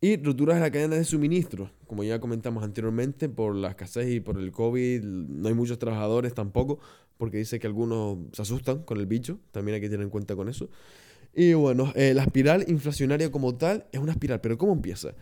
Y 0.00 0.16
rupturas 0.16 0.56
en 0.56 0.62
la 0.62 0.70
cadena 0.70 0.94
de 0.94 1.04
suministro. 1.04 1.72
Como 1.88 2.04
ya 2.04 2.20
comentamos 2.20 2.62
anteriormente, 2.62 3.28
por 3.28 3.56
la 3.56 3.70
escasez 3.70 4.08
y 4.08 4.20
por 4.20 4.38
el 4.38 4.52
COVID, 4.52 5.02
no 5.02 5.48
hay 5.48 5.54
muchos 5.54 5.80
trabajadores 5.80 6.34
tampoco, 6.34 6.78
porque 7.16 7.38
dice 7.38 7.58
que 7.58 7.66
algunos 7.66 8.18
se 8.32 8.42
asustan 8.42 8.84
con 8.84 8.98
el 8.98 9.06
bicho. 9.06 9.40
También 9.50 9.74
hay 9.74 9.80
que 9.80 9.88
tener 9.88 10.04
en 10.04 10.10
cuenta 10.10 10.36
con 10.36 10.48
eso. 10.48 10.70
Y 11.34 11.54
bueno, 11.54 11.92
eh, 11.96 12.14
la 12.14 12.22
espiral 12.22 12.64
inflacionaria 12.68 13.32
como 13.32 13.56
tal 13.56 13.86
es 13.90 13.98
una 13.98 14.12
espiral, 14.12 14.40
pero 14.40 14.56
¿cómo 14.56 14.72
empieza? 14.72 15.14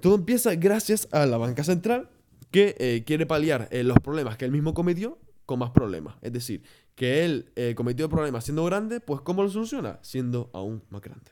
Todo 0.00 0.16
empieza 0.16 0.54
gracias 0.56 1.08
a 1.10 1.24
la 1.24 1.38
banca 1.38 1.64
central 1.64 2.10
que 2.50 2.74
eh, 2.78 3.04
quiere 3.06 3.26
paliar 3.26 3.68
los 3.72 3.98
problemas 3.98 4.36
que 4.36 4.44
él 4.44 4.52
mismo 4.52 4.74
cometió 4.74 5.18
con 5.48 5.58
más 5.58 5.70
problemas. 5.70 6.16
Es 6.20 6.32
decir, 6.32 6.62
que 6.94 7.24
él 7.24 7.50
eh, 7.56 7.74
cometió 7.74 8.08
problemas 8.10 8.44
siendo 8.44 8.64
grande, 8.66 9.00
pues 9.00 9.22
¿cómo 9.22 9.42
lo 9.42 9.48
soluciona? 9.48 9.98
Siendo 10.02 10.50
aún 10.52 10.82
más 10.90 11.00
grande. 11.00 11.30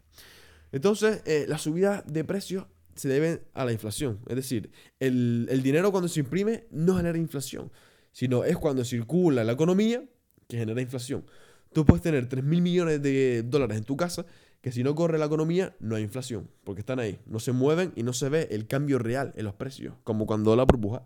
Entonces, 0.72 1.22
eh, 1.26 1.44
la 1.48 1.58
subida 1.58 2.02
de 2.06 2.24
precios 2.24 2.64
se 2.94 3.08
debe 3.08 3.42
a 3.52 3.64
la 3.64 3.72
inflación. 3.72 4.20
Es 4.28 4.36
decir, 4.36 4.70
el, 5.00 5.60
dinero 5.62 5.90
cuando 5.92 6.08
se 6.08 6.20
imprime 6.20 6.66
no 6.70 6.96
genera 6.96 7.18
inflación, 7.18 7.70
sino 8.10 8.44
es 8.44 8.56
cuando 8.56 8.84
circula 8.84 9.44
la 9.44 9.52
economía 9.52 10.02
que 10.48 10.56
genera 10.56 10.80
inflación. 10.80 11.26
Tú 11.74 11.84
puedes 11.84 12.02
tener 12.02 12.26
3 12.26 12.42
mil 12.42 12.62
millones 12.62 13.02
de 13.02 13.42
dólares 13.42 13.76
en 13.76 13.84
tu 13.84 13.98
casa, 13.98 14.24
que 14.66 14.72
si 14.72 14.82
no 14.82 14.96
corre 14.96 15.16
la 15.16 15.26
economía, 15.26 15.76
no 15.78 15.94
hay 15.94 16.02
inflación, 16.02 16.50
porque 16.64 16.80
están 16.80 16.98
ahí, 16.98 17.20
no 17.26 17.38
se 17.38 17.52
mueven 17.52 17.92
y 17.94 18.02
no 18.02 18.12
se 18.12 18.28
ve 18.28 18.48
el 18.50 18.66
cambio 18.66 18.98
real 18.98 19.32
en 19.36 19.44
los 19.44 19.54
precios, 19.54 19.94
como 20.02 20.26
cuando 20.26 20.56
la 20.56 20.64
burbuja. 20.64 21.04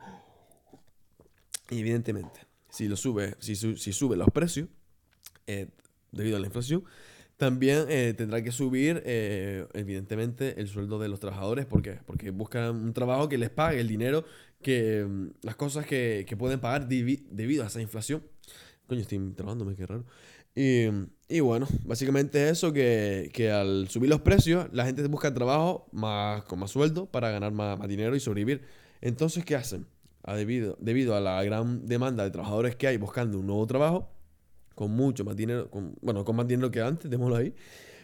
Evidentemente, 1.68 2.40
si, 2.70 2.88
lo 2.88 2.96
sube, 2.96 3.34
si, 3.38 3.56
si 3.56 3.92
sube 3.92 4.16
los 4.16 4.30
precios 4.30 4.70
eh, 5.46 5.68
debido 6.10 6.38
a 6.38 6.40
la 6.40 6.46
inflación, 6.46 6.84
también 7.36 7.84
eh, 7.90 8.14
tendrá 8.16 8.42
que 8.42 8.50
subir, 8.50 9.02
eh, 9.04 9.66
evidentemente, 9.74 10.58
el 10.58 10.66
sueldo 10.66 10.98
de 10.98 11.08
los 11.10 11.20
trabajadores. 11.20 11.66
¿Por 11.66 11.82
qué? 11.82 11.98
Porque 12.06 12.30
buscan 12.30 12.74
un 12.76 12.94
trabajo 12.94 13.28
que 13.28 13.36
les 13.36 13.50
pague 13.50 13.78
el 13.78 13.88
dinero, 13.88 14.24
que 14.62 15.04
mm, 15.06 15.32
las 15.42 15.56
cosas 15.56 15.84
que, 15.84 16.24
que 16.26 16.34
pueden 16.34 16.60
pagar 16.60 16.88
debido 16.88 17.62
a 17.62 17.66
esa 17.66 17.82
inflación. 17.82 18.22
Coño, 18.86 19.02
estoy 19.02 19.18
trabajando, 19.34 19.70
qué 19.76 19.84
raro. 19.84 20.06
Y, 20.54 20.86
y, 21.30 21.40
bueno, 21.40 21.66
básicamente 21.84 22.48
eso, 22.50 22.72
que, 22.72 23.30
que, 23.32 23.50
al 23.50 23.88
subir 23.88 24.10
los 24.10 24.20
precios, 24.20 24.66
la 24.72 24.84
gente 24.84 25.06
busca 25.06 25.32
trabajo 25.32 25.86
más, 25.92 26.42
con 26.44 26.58
más 26.58 26.70
sueldo 26.70 27.06
para 27.06 27.30
ganar 27.30 27.52
más, 27.52 27.78
más 27.78 27.88
dinero 27.88 28.14
y 28.16 28.20
sobrevivir. 28.20 28.62
Entonces, 29.00 29.44
¿qué 29.44 29.56
hacen? 29.56 29.86
debido, 30.26 30.76
debido 30.80 31.16
a 31.16 31.20
la 31.20 31.42
gran 31.42 31.86
demanda 31.86 32.24
de 32.24 32.30
trabajadores 32.30 32.76
que 32.76 32.86
hay 32.86 32.96
buscando 32.96 33.38
un 33.38 33.46
nuevo 33.46 33.66
trabajo, 33.66 34.10
con 34.74 34.92
mucho 34.92 35.24
más 35.24 35.36
dinero, 35.36 35.70
con, 35.70 35.94
bueno, 36.00 36.24
con 36.24 36.36
más 36.36 36.46
dinero 36.46 36.70
que 36.70 36.80
antes, 36.80 37.10
démoslo 37.10 37.36
ahí, 37.36 37.54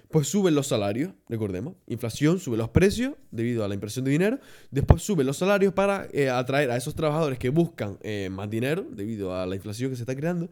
pues 0.08 0.28
suben 0.28 0.54
los 0.54 0.68
salarios, 0.68 1.12
recordemos. 1.28 1.74
Inflación 1.88 2.38
sube 2.38 2.56
los 2.56 2.68
precios 2.68 3.14
debido 3.32 3.64
a 3.64 3.68
la 3.68 3.74
impresión 3.74 4.04
de 4.04 4.12
dinero. 4.12 4.38
Después 4.70 5.02
suben 5.02 5.26
los 5.26 5.36
salarios 5.36 5.74
para 5.74 6.06
eh, 6.12 6.30
atraer 6.30 6.70
a 6.70 6.76
esos 6.76 6.94
trabajadores 6.94 7.40
que 7.40 7.48
buscan 7.48 7.98
eh, 8.02 8.28
más 8.30 8.48
dinero 8.48 8.86
debido 8.88 9.34
a 9.34 9.46
la 9.46 9.56
inflación 9.56 9.90
que 9.90 9.96
se 9.96 10.02
está 10.02 10.14
creando. 10.14 10.48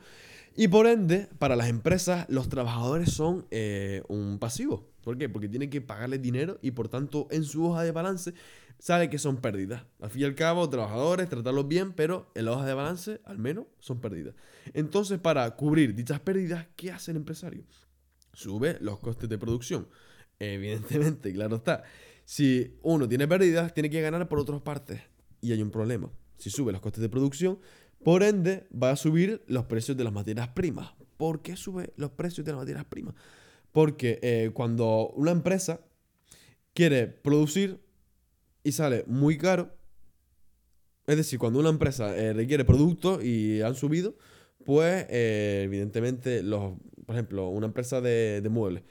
Y 0.56 0.68
por 0.68 0.86
ende, 0.86 1.28
para 1.38 1.56
las 1.56 1.68
empresas, 1.68 2.26
los 2.28 2.48
trabajadores 2.48 3.10
son 3.10 3.46
eh, 3.50 4.02
un 4.08 4.38
pasivo. 4.38 4.88
¿Por 5.02 5.18
qué? 5.18 5.28
Porque 5.28 5.48
tienen 5.48 5.68
que 5.68 5.80
pagarles 5.80 6.22
dinero 6.22 6.58
y 6.62 6.70
por 6.70 6.88
tanto 6.88 7.26
en 7.30 7.44
su 7.44 7.66
hoja 7.66 7.82
de 7.82 7.90
balance 7.90 8.34
sale 8.78 9.10
que 9.10 9.18
son 9.18 9.38
pérdidas. 9.38 9.84
Al 10.00 10.10
fin 10.10 10.22
y 10.22 10.24
al 10.24 10.34
cabo, 10.34 10.68
trabajadores, 10.68 11.28
tratarlos 11.28 11.66
bien, 11.66 11.92
pero 11.92 12.30
en 12.34 12.44
la 12.44 12.52
hoja 12.52 12.66
de 12.66 12.74
balance 12.74 13.20
al 13.24 13.38
menos 13.38 13.66
son 13.80 14.00
pérdidas. 14.00 14.34
Entonces, 14.72 15.18
para 15.18 15.50
cubrir 15.56 15.94
dichas 15.94 16.20
pérdidas, 16.20 16.66
¿qué 16.76 16.92
hace 16.92 17.10
el 17.10 17.18
empresario? 17.18 17.64
Sube 18.32 18.78
los 18.80 18.98
costes 19.00 19.28
de 19.28 19.38
producción. 19.38 19.88
Evidentemente, 20.38 21.32
claro 21.32 21.56
está. 21.56 21.82
Si 22.24 22.78
uno 22.82 23.08
tiene 23.08 23.28
pérdidas, 23.28 23.74
tiene 23.74 23.90
que 23.90 24.00
ganar 24.00 24.28
por 24.28 24.38
otras 24.38 24.62
partes. 24.62 25.02
Y 25.40 25.52
hay 25.52 25.62
un 25.62 25.70
problema. 25.70 26.10
si 26.38 26.50
sube 26.50 26.72
los 26.72 26.80
costes 26.80 27.00
de 27.02 27.08
producción, 27.08 27.58
por 28.04 28.22
ende 28.22 28.66
va 28.70 28.90
a 28.90 28.96
subir 28.96 29.42
los 29.46 29.64
precios 29.64 29.96
de 29.96 30.04
las 30.04 30.12
materias 30.12 30.48
primas. 30.48 30.92
¿Por 31.16 31.40
qué 31.40 31.56
sube 31.56 31.92
los 31.96 32.10
precios 32.10 32.44
de 32.44 32.52
las 32.52 32.60
materias 32.60 32.84
primas? 32.84 33.14
Porque 33.72 34.20
eh, 34.22 34.50
cuando 34.52 35.08
una 35.16 35.30
empresa 35.30 35.80
quiere 36.74 37.06
producir 37.06 37.80
y 38.62 38.72
sale 38.72 39.04
muy 39.06 39.38
caro, 39.38 39.74
es 41.06 41.16
decir, 41.16 41.38
cuando 41.38 41.60
una 41.60 41.70
empresa 41.70 42.16
eh, 42.16 42.34
requiere 42.34 42.64
productos 42.64 43.24
y 43.24 43.62
han 43.62 43.74
subido, 43.74 44.16
pues 44.64 45.06
eh, 45.08 45.62
evidentemente, 45.64 46.42
los, 46.42 46.74
por 47.06 47.16
ejemplo, 47.16 47.48
una 47.48 47.66
empresa 47.66 48.00
de, 48.00 48.46
muebles, 48.50 48.82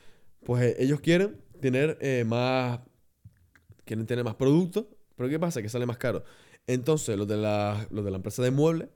pues 0.44 0.76
ellos 0.80 1.02
quieren 1.02 1.38
tener 1.62 1.98
más, 2.26 2.80
quieren 3.86 4.06
tener 4.06 4.24
más 4.24 4.36
productos, 4.36 4.86
pero 5.16 5.30
¿qué 5.30 5.40
pasa? 5.40 5.62
Que 5.62 5.70
sale 5.70 5.86
más 5.86 5.98
caro. 5.98 6.24
Entonces, 6.66 7.18
los 7.18 7.28
de 7.28 7.38
la, 7.38 7.88
los 7.92 8.04
de 8.04 8.12
la 8.12 8.18
empresa 8.18 8.42
de 8.42 8.52
muebles 8.52 8.90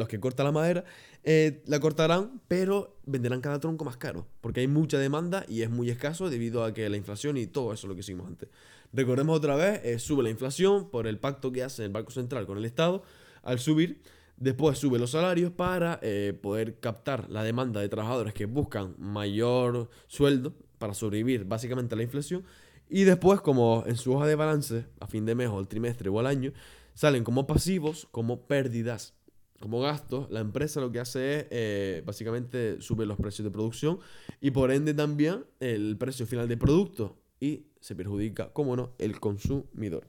los 0.00 0.08
que 0.08 0.18
cortan 0.18 0.46
la 0.46 0.52
madera, 0.52 0.84
eh, 1.22 1.62
la 1.66 1.78
cortarán, 1.78 2.40
pero 2.48 2.96
venderán 3.06 3.40
cada 3.40 3.60
tronco 3.60 3.84
más 3.84 3.96
caro, 3.96 4.26
porque 4.40 4.60
hay 4.60 4.66
mucha 4.66 4.98
demanda 4.98 5.44
y 5.46 5.62
es 5.62 5.70
muy 5.70 5.90
escaso 5.90 6.28
debido 6.28 6.64
a 6.64 6.74
que 6.74 6.88
la 6.88 6.96
inflación 6.96 7.36
y 7.36 7.46
todo 7.46 7.72
eso 7.72 7.86
lo 7.86 7.94
que 7.94 8.00
hicimos 8.00 8.26
antes. 8.26 8.48
Recordemos 8.92 9.36
otra 9.36 9.54
vez, 9.54 9.80
eh, 9.84 9.98
sube 10.00 10.24
la 10.24 10.30
inflación 10.30 10.90
por 10.90 11.06
el 11.06 11.18
pacto 11.18 11.52
que 11.52 11.62
hace 11.62 11.84
el 11.84 11.90
Banco 11.92 12.10
Central 12.10 12.46
con 12.46 12.58
el 12.58 12.64
Estado, 12.64 13.04
al 13.42 13.60
subir, 13.60 14.02
después 14.36 14.78
sube 14.78 14.98
los 14.98 15.12
salarios 15.12 15.52
para 15.52 16.00
eh, 16.02 16.36
poder 16.40 16.80
captar 16.80 17.30
la 17.30 17.44
demanda 17.44 17.80
de 17.80 17.88
trabajadores 17.88 18.34
que 18.34 18.46
buscan 18.46 18.96
mayor 18.98 19.90
sueldo 20.08 20.54
para 20.78 20.94
sobrevivir 20.94 21.44
básicamente 21.44 21.94
a 21.94 21.98
la 21.98 22.02
inflación, 22.02 22.44
y 22.88 23.04
después 23.04 23.40
como 23.40 23.84
en 23.86 23.96
su 23.96 24.12
hoja 24.12 24.26
de 24.26 24.34
balance, 24.34 24.86
a 24.98 25.06
fin 25.06 25.24
de 25.24 25.36
mes 25.36 25.48
o 25.48 25.58
al 25.58 25.68
trimestre 25.68 26.08
o 26.08 26.18
al 26.18 26.26
año, 26.26 26.52
salen 26.94 27.22
como 27.24 27.46
pasivos, 27.46 28.08
como 28.10 28.46
pérdidas 28.46 29.14
como 29.60 29.80
gasto, 29.80 30.26
la 30.30 30.40
empresa 30.40 30.80
lo 30.80 30.90
que 30.90 31.00
hace 31.00 31.40
es 31.40 31.46
eh, 31.50 32.02
básicamente 32.04 32.80
sube 32.80 33.04
los 33.04 33.18
precios 33.18 33.44
de 33.44 33.50
producción 33.50 33.98
y 34.40 34.50
por 34.52 34.72
ende 34.72 34.94
también 34.94 35.44
el 35.60 35.96
precio 35.98 36.26
final 36.26 36.48
del 36.48 36.58
producto 36.58 37.18
y 37.40 37.66
se 37.80 37.94
perjudica, 37.94 38.52
como 38.52 38.74
no, 38.74 38.94
el 38.98 39.20
consumidor. 39.20 40.08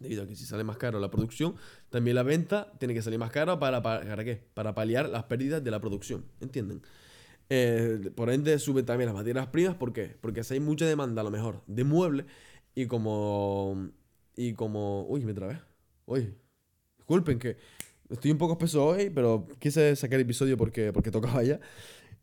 Debido 0.00 0.24
a 0.24 0.26
que 0.26 0.34
si 0.34 0.44
sale 0.44 0.64
más 0.64 0.76
caro 0.76 0.98
la 0.98 1.08
producción, 1.08 1.54
también 1.88 2.16
la 2.16 2.24
venta 2.24 2.72
tiene 2.78 2.94
que 2.94 3.02
salir 3.02 3.18
más 3.18 3.30
cara 3.30 3.60
para, 3.60 3.80
para, 3.80 4.24
qué? 4.24 4.42
Para 4.54 4.74
paliar 4.74 5.08
las 5.08 5.22
pérdidas 5.24 5.62
de 5.62 5.70
la 5.70 5.80
producción, 5.80 6.24
¿entienden? 6.40 6.82
Eh, 7.48 8.10
por 8.16 8.28
ende 8.28 8.58
sube 8.58 8.82
también 8.82 9.06
las 9.06 9.14
materias 9.14 9.46
primas, 9.46 9.76
¿por 9.76 9.92
qué? 9.92 10.16
Porque 10.20 10.42
si 10.42 10.54
hay 10.54 10.60
mucha 10.60 10.84
demanda 10.84 11.20
a 11.20 11.24
lo 11.24 11.30
mejor 11.30 11.62
de 11.68 11.84
muebles 11.84 12.26
y 12.74 12.86
como... 12.86 13.90
Y 14.36 14.54
como... 14.54 15.06
Uy, 15.08 15.24
me 15.24 15.32
trabé. 15.32 15.60
Uy, 16.06 16.34
disculpen 16.96 17.38
que 17.38 17.56
Estoy 18.14 18.30
un 18.30 18.38
poco 18.38 18.52
espeso 18.52 18.86
hoy, 18.86 19.10
pero 19.10 19.46
quise 19.58 19.94
sacar 19.96 20.16
el 20.16 20.22
episodio 20.22 20.56
porque, 20.56 20.92
porque 20.92 21.10
tocaba 21.10 21.42
ya. 21.42 21.58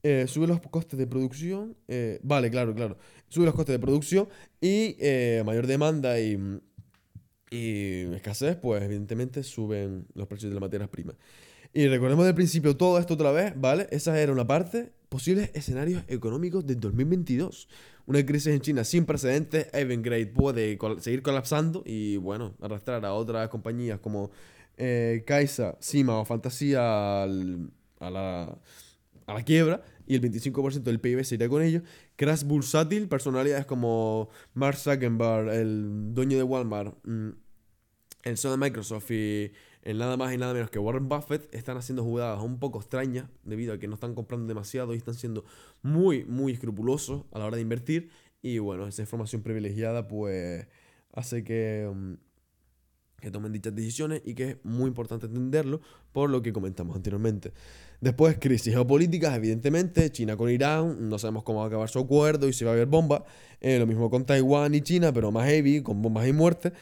Eh, 0.03 0.25
sube 0.27 0.47
los 0.47 0.61
costes 0.61 0.97
de 0.97 1.05
producción. 1.05 1.75
Eh, 1.87 2.19
vale, 2.23 2.49
claro, 2.49 2.73
claro. 2.73 2.97
Sube 3.27 3.45
los 3.45 3.53
costes 3.53 3.73
de 3.73 3.79
producción 3.79 4.27
y 4.59 4.95
eh, 4.99 5.43
mayor 5.45 5.67
demanda 5.67 6.19
y, 6.19 6.39
y 7.49 8.13
escasez, 8.15 8.55
pues 8.55 8.81
evidentemente 8.83 9.43
suben 9.43 10.07
los 10.15 10.27
precios 10.27 10.49
de 10.49 10.55
las 10.55 10.61
materias 10.61 10.89
primas. 10.89 11.15
Y 11.73 11.87
recordemos 11.87 12.25
del 12.25 12.35
principio 12.35 12.75
todo 12.75 12.97
esto 12.97 13.13
otra 13.13 13.31
vez, 13.31 13.53
¿vale? 13.55 13.87
Esa 13.91 14.19
era 14.19 14.31
una 14.31 14.47
parte. 14.47 14.91
Posibles 15.09 15.51
escenarios 15.53 16.03
económicos 16.07 16.65
del 16.65 16.79
2022. 16.79 17.67
Una 18.05 18.25
crisis 18.25 18.53
en 18.53 18.61
China 18.61 18.83
sin 18.85 19.05
precedentes. 19.05 19.67
Eventgrade 19.73 20.27
puede 20.27 20.77
seguir 20.99 21.21
colapsando 21.21 21.83
y, 21.85 22.17
bueno, 22.17 22.55
arrastrar 22.61 23.05
a 23.05 23.13
otras 23.13 23.49
compañías 23.49 23.99
como 23.99 24.31
eh, 24.83 25.23
Kaisa, 25.27 25.77
Sima 25.79 26.17
o 26.17 26.25
Fantasía 26.25 27.21
a, 27.21 27.27
la, 27.27 28.57
a 29.27 29.33
la 29.33 29.43
quiebra 29.43 29.83
y 30.07 30.15
el 30.15 30.21
25% 30.21 30.81
del 30.81 30.99
PIB 30.99 31.23
se 31.23 31.35
irá 31.35 31.47
con 31.47 31.61
ellos. 31.61 31.83
Crash 32.15 32.43
bursátil, 32.43 33.07
personalidades 33.07 33.67
como 33.67 34.29
Mark 34.55 34.77
Zuckerberg, 34.77 35.49
el 35.49 36.15
dueño 36.15 36.35
de 36.37 36.43
Walmart, 36.43 36.97
mm, 37.05 37.29
el 38.23 38.37
CEO 38.39 38.51
de 38.51 38.57
Microsoft 38.57 39.11
y 39.11 39.51
el 39.83 39.99
nada 39.99 40.17
más 40.17 40.33
y 40.33 40.37
nada 40.37 40.53
menos 40.53 40.71
que 40.71 40.79
Warren 40.79 41.07
Buffett 41.07 41.53
están 41.53 41.77
haciendo 41.77 42.03
jugadas 42.03 42.41
un 42.41 42.57
poco 42.59 42.79
extrañas 42.79 43.27
debido 43.43 43.75
a 43.75 43.77
que 43.77 43.87
no 43.87 43.93
están 43.93 44.15
comprando 44.15 44.47
demasiado 44.47 44.95
y 44.95 44.97
están 44.97 45.13
siendo 45.13 45.45
muy, 45.83 46.25
muy 46.25 46.53
escrupulosos 46.53 47.25
a 47.31 47.37
la 47.37 47.45
hora 47.45 47.57
de 47.57 47.61
invertir. 47.61 48.09
Y 48.41 48.57
bueno, 48.57 48.87
esa 48.87 49.03
información 49.03 49.43
privilegiada 49.43 50.07
pues 50.07 50.65
hace 51.13 51.43
que... 51.43 51.87
Mm, 51.93 52.30
que 53.21 53.31
tomen 53.31 53.53
dichas 53.53 53.73
decisiones 53.73 54.21
y 54.25 54.33
que 54.33 54.49
es 54.49 54.57
muy 54.63 54.87
importante 54.87 55.27
entenderlo 55.27 55.79
por 56.11 56.29
lo 56.29 56.41
que 56.41 56.51
comentamos 56.51 56.95
anteriormente. 56.95 57.53
Después, 58.01 58.37
crisis 58.39 58.73
geopolíticas, 58.73 59.35
evidentemente, 59.35 60.11
China 60.11 60.35
con 60.35 60.49
Irán, 60.49 61.07
no 61.07 61.19
sabemos 61.19 61.43
cómo 61.43 61.59
va 61.59 61.65
a 61.65 61.67
acabar 61.67 61.87
su 61.87 61.99
acuerdo 61.99 62.47
y 62.47 62.53
si 62.53 62.65
va 62.65 62.71
a 62.71 62.73
haber 62.73 62.87
bombas. 62.87 63.21
Eh, 63.61 63.77
lo 63.77 63.85
mismo 63.85 64.09
con 64.09 64.25
Taiwán 64.25 64.73
y 64.73 64.81
China, 64.81 65.13
pero 65.13 65.31
más 65.31 65.47
heavy, 65.47 65.81
con 65.81 66.01
bombas 66.01 66.27
y 66.27 66.33
muertes. 66.33 66.73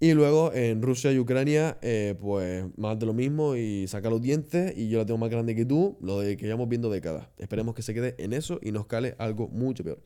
Y 0.00 0.12
luego 0.12 0.52
en 0.54 0.80
Rusia 0.80 1.10
y 1.10 1.18
Ucrania, 1.18 1.76
eh, 1.82 2.14
pues 2.20 2.64
más 2.76 2.96
de 3.00 3.06
lo 3.06 3.12
mismo 3.12 3.56
y 3.56 3.88
saca 3.88 4.08
los 4.08 4.22
dientes 4.22 4.72
y 4.76 4.88
yo 4.88 4.98
la 4.98 5.06
tengo 5.06 5.18
más 5.18 5.28
grande 5.28 5.56
que 5.56 5.64
tú, 5.64 5.98
lo 6.00 6.20
de 6.20 6.36
que 6.36 6.46
llevamos 6.46 6.68
viendo 6.68 6.88
décadas. 6.88 7.26
Esperemos 7.36 7.74
que 7.74 7.82
se 7.82 7.94
quede 7.94 8.14
en 8.18 8.32
eso 8.32 8.60
y 8.62 8.70
nos 8.70 8.86
cale 8.86 9.16
algo 9.18 9.48
mucho 9.48 9.82
peor. 9.82 9.98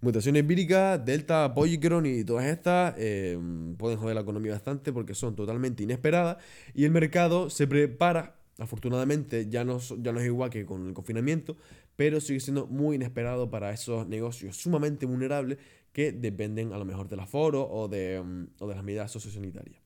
Mutaciones 0.00 0.46
víricas, 0.46 1.04
Delta, 1.04 1.54
Polycron 1.54 2.06
y 2.06 2.24
todas 2.24 2.46
estas 2.46 2.94
eh, 2.98 3.38
pueden 3.78 3.98
joder 3.98 4.14
la 4.14 4.22
economía 4.22 4.52
bastante 4.52 4.92
porque 4.92 5.14
son 5.14 5.34
totalmente 5.34 5.82
inesperadas 5.82 6.38
y 6.74 6.84
el 6.84 6.90
mercado 6.90 7.48
se 7.50 7.66
prepara, 7.66 8.36
afortunadamente 8.58 9.48
ya 9.48 9.64
no, 9.64 9.78
ya 9.78 10.12
no 10.12 10.20
es 10.20 10.26
igual 10.26 10.50
que 10.50 10.66
con 10.66 10.88
el 10.88 10.94
confinamiento, 10.94 11.56
pero 11.96 12.20
sigue 12.20 12.40
siendo 12.40 12.66
muy 12.66 12.96
inesperado 12.96 13.50
para 13.50 13.72
esos 13.72 14.06
negocios 14.06 14.56
sumamente 14.56 15.06
vulnerables 15.06 15.58
que 15.92 16.12
dependen 16.12 16.72
a 16.72 16.78
lo 16.78 16.84
mejor 16.84 17.08
del 17.08 17.20
aforo 17.20 17.66
o 17.68 17.88
de, 17.88 18.20
mm, 18.20 18.46
o 18.60 18.68
de 18.68 18.74
las 18.74 18.84
medidas 18.84 19.10
sociosanitarias. 19.10 19.80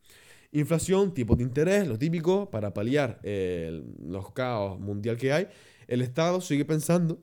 Inflación, 0.51 1.12
tipo 1.12 1.37
de 1.37 1.42
interés, 1.42 1.87
lo 1.87 1.99
típico, 1.99 2.51
para 2.51 2.73
paliar 2.73 3.21
los 3.23 4.33
caos 4.33 4.81
mundial 4.81 5.18
que 5.18 5.31
hay, 5.31 5.47
el 5.87 6.01
Estado 6.01 6.40
sigue 6.40 6.64
pensando, 6.64 7.21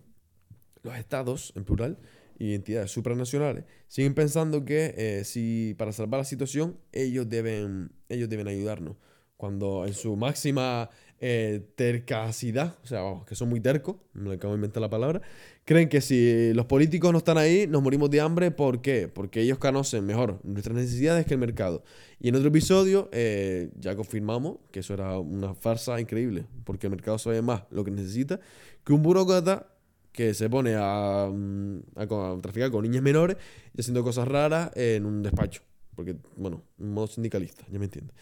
los 0.84 0.96
estados 0.96 1.52
en 1.56 1.64
plural, 1.64 1.98
y 2.38 2.54
entidades 2.54 2.92
supranacionales 2.92 3.66
siguen 3.88 4.14
pensando 4.14 4.66
que 4.66 4.94
eh, 4.98 5.24
si 5.24 5.76
para 5.78 5.92
salvar 5.92 6.20
la 6.20 6.26
situación 6.26 6.78
ellos 6.92 7.30
deben, 7.30 7.92
ellos 8.10 8.30
deben 8.30 8.48
ayudarnos. 8.48 8.96
Cuando 9.38 9.86
en 9.86 9.94
su 9.94 10.16
máxima 10.16 10.90
eh, 11.20 11.62
tercacidad, 11.76 12.78
o 12.84 12.88
sea, 12.88 13.02
vamos, 13.02 13.26
que 13.26 13.36
son 13.36 13.50
muy 13.50 13.60
tercos, 13.60 13.98
me 14.14 14.34
acabo 14.34 14.54
de 14.54 14.58
inventar 14.58 14.82
la 14.82 14.90
palabra, 14.90 15.22
creen 15.66 15.90
que 15.90 16.00
si 16.00 16.54
los 16.54 16.66
políticos 16.66 17.12
no 17.12 17.18
están 17.18 17.38
ahí, 17.38 17.68
nos 17.68 17.82
morimos 17.82 18.10
de 18.10 18.22
hambre. 18.22 18.52
¿Por 18.52 18.82
qué? 18.82 19.08
Porque 19.08 19.42
ellos 19.42 19.58
conocen 19.58 20.06
mejor 20.06 20.40
nuestras 20.44 20.76
necesidades 20.76 21.26
que 21.26 21.34
el 21.34 21.40
mercado. 21.40 21.84
Y 22.20 22.30
en 22.30 22.36
otro 22.36 22.48
episodio 22.48 23.10
eh, 23.12 23.72
ya 23.78 23.96
confirmamos 23.96 24.58
que 24.72 24.82
eso 24.82 24.94
era 24.94 25.18
una 25.20 25.54
farsa 25.54 26.00
increíble, 26.00 26.46
porque 26.64 26.88
el 26.88 26.92
mercado 26.92 27.18
sabe 27.18 27.42
más 27.42 27.64
lo 27.72 27.84
que 27.84 27.92
necesita 27.92 28.40
que 28.84 28.94
un 28.94 29.02
burócrata 29.02 29.68
que 30.16 30.34
se 30.34 30.50
pone 30.50 30.76
a, 30.78 31.30
mm, 31.32 31.80
a, 31.96 32.42
traficar 32.42 32.72
con 32.72 32.84
niñas 32.84 33.04
menores 33.04 33.38
y 33.76 33.82
haciendo 33.82 34.04
cosas 34.04 34.28
raras 34.28 34.72
en 34.76 35.06
un 35.06 35.22
despacho. 35.22 35.62
Porque, 35.94 36.16
bueno, 36.36 36.64
un 36.80 36.94
modo 36.94 37.08
sindicalista, 37.08 37.66
ya 37.70 37.78
me 37.80 37.86
entiendes. 37.86 38.16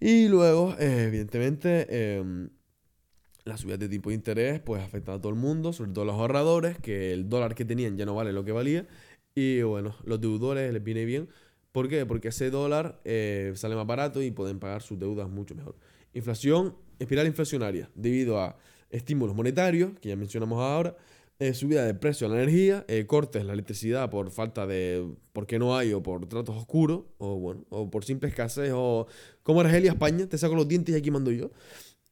Y 0.00 0.28
luego, 0.28 0.74
eh, 0.78 1.04
evidentemente, 1.08 2.16
em, 2.18 2.48
la 3.44 3.56
subida 3.56 3.76
de 3.76 3.88
tipo 3.88 4.10
de 4.10 4.16
interés 4.16 4.60
pues 4.60 4.82
afecta 4.82 5.14
a 5.14 5.20
todo 5.20 5.30
el 5.30 5.38
mundo, 5.38 5.72
sobre 5.72 5.92
todo 5.92 6.02
a 6.02 6.06
los 6.06 6.16
ahorradores, 6.16 6.78
que 6.78 7.12
el 7.12 7.28
dólar 7.28 7.54
que 7.54 7.64
tenían 7.64 7.96
ya 7.96 8.04
no 8.04 8.14
vale 8.14 8.32
lo 8.32 8.44
que 8.44 8.52
valía. 8.52 8.86
Y 9.34 9.62
bueno, 9.62 9.94
los 10.04 10.20
deudores 10.20 10.72
les 10.72 10.82
viene 10.82 11.04
bien. 11.04 11.28
¿Por 11.72 11.88
qué? 11.88 12.06
Porque 12.06 12.28
ese 12.28 12.50
dólar 12.50 13.00
eh, 13.04 13.52
sale 13.54 13.76
más 13.76 13.86
barato 13.86 14.22
y 14.22 14.30
pueden 14.30 14.58
pagar 14.58 14.82
sus 14.82 14.98
deudas 14.98 15.28
mucho 15.28 15.54
mejor. 15.54 15.76
Inflación, 16.14 16.76
espiral 16.98 17.26
inflacionaria, 17.26 17.90
debido 17.94 18.40
a 18.40 18.56
estímulos 18.90 19.36
monetarios, 19.36 19.92
que 20.00 20.08
ya 20.08 20.16
mencionamos 20.16 20.58
ahora, 20.60 20.96
eh, 21.38 21.52
subida 21.52 21.84
de 21.84 21.94
precio 21.94 22.26
a 22.26 22.30
la 22.30 22.36
energía, 22.36 22.84
eh, 22.88 23.06
cortes 23.06 23.44
la 23.44 23.52
electricidad 23.52 24.08
por 24.08 24.30
falta 24.30 24.66
de. 24.66 25.06
porque 25.32 25.58
no 25.58 25.76
hay, 25.76 25.92
o 25.92 26.02
por 26.02 26.26
tratos 26.28 26.56
oscuros, 26.56 27.02
o 27.18 27.36
bueno, 27.38 27.64
o 27.68 27.90
por 27.90 28.04
simple 28.04 28.28
escasez, 28.28 28.72
o 28.74 29.06
como 29.42 29.60
Argelia, 29.60 29.92
España, 29.92 30.26
te 30.26 30.38
saco 30.38 30.54
los 30.54 30.66
dientes 30.66 30.94
y 30.94 30.98
aquí 30.98 31.10
mando 31.10 31.30
yo. 31.30 31.50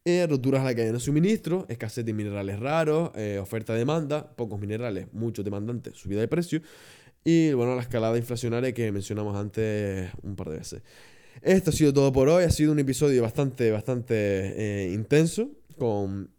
Eh, 0.07 0.27
roturas 0.29 0.61
a 0.61 0.65
la 0.65 0.75
cadena 0.75 0.95
de 0.95 1.01
suministro, 1.01 1.65
escasez 1.71 2.05
de 2.05 2.13
minerales 2.13 2.61
raros, 2.61 3.11
eh, 3.15 3.39
oferta-demanda, 3.41 4.37
pocos 4.37 4.61
minerales, 4.61 5.07
muchos 5.15 5.43
demandantes, 5.43 5.97
subida 5.97 6.21
de 6.21 6.29
precio. 6.29 6.61
Y 7.25 7.55
bueno, 7.55 7.75
la 7.75 7.81
escalada 7.81 8.19
inflacionaria 8.19 8.75
que 8.75 8.93
mencionamos 8.93 9.35
antes 9.35 10.11
un 10.23 10.37
par 10.37 10.51
de 10.51 10.59
veces. 10.59 10.83
Esto 11.41 11.71
ha 11.71 11.73
sido 11.73 11.95
todo 11.95 12.13
por 12.13 12.29
hoy. 12.29 12.45
Ha 12.45 12.51
sido 12.51 12.73
un 12.73 12.79
episodio 12.79 13.23
bastante, 13.23 13.71
bastante 13.71 14.91
intenso. 14.93 15.51
Con 15.79 16.34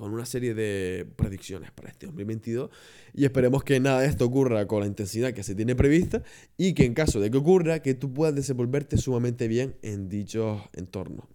con 0.00 0.14
una 0.14 0.24
serie 0.24 0.54
de 0.54 1.06
predicciones 1.14 1.70
para 1.72 1.90
este 1.90 2.06
2022 2.06 2.70
y 3.12 3.26
esperemos 3.26 3.62
que 3.62 3.78
nada 3.80 4.00
de 4.00 4.06
esto 4.06 4.24
ocurra 4.24 4.66
con 4.66 4.80
la 4.80 4.86
intensidad 4.86 5.34
que 5.34 5.42
se 5.42 5.54
tiene 5.54 5.76
prevista 5.76 6.22
y 6.56 6.72
que 6.72 6.86
en 6.86 6.94
caso 6.94 7.20
de 7.20 7.30
que 7.30 7.36
ocurra, 7.36 7.82
que 7.82 7.92
tú 7.92 8.14
puedas 8.14 8.34
desenvolverte 8.34 8.96
sumamente 8.96 9.46
bien 9.46 9.76
en 9.82 10.08
dichos 10.08 10.62
entornos. 10.72 11.26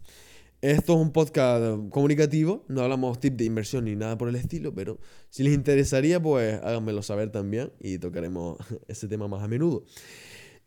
Esto 0.62 0.96
es 0.96 1.00
un 1.00 1.12
podcast 1.12 1.64
comunicativo, 1.92 2.66
no 2.68 2.82
hablamos 2.82 3.20
tips 3.20 3.38
de 3.38 3.46
inversión 3.46 3.86
ni 3.86 3.96
nada 3.96 4.18
por 4.18 4.30
el 4.30 4.36
estilo, 4.36 4.74
pero 4.74 5.00
si 5.30 5.44
les 5.44 5.54
interesaría, 5.54 6.20
pues 6.20 6.60
háganmelo 6.64 7.04
saber 7.04 7.30
también 7.30 7.72
y 7.80 8.00
tocaremos 8.00 8.58
ese 8.88 9.08
tema 9.08 9.28
más 9.28 9.44
a 9.44 9.48
menudo. 9.48 9.86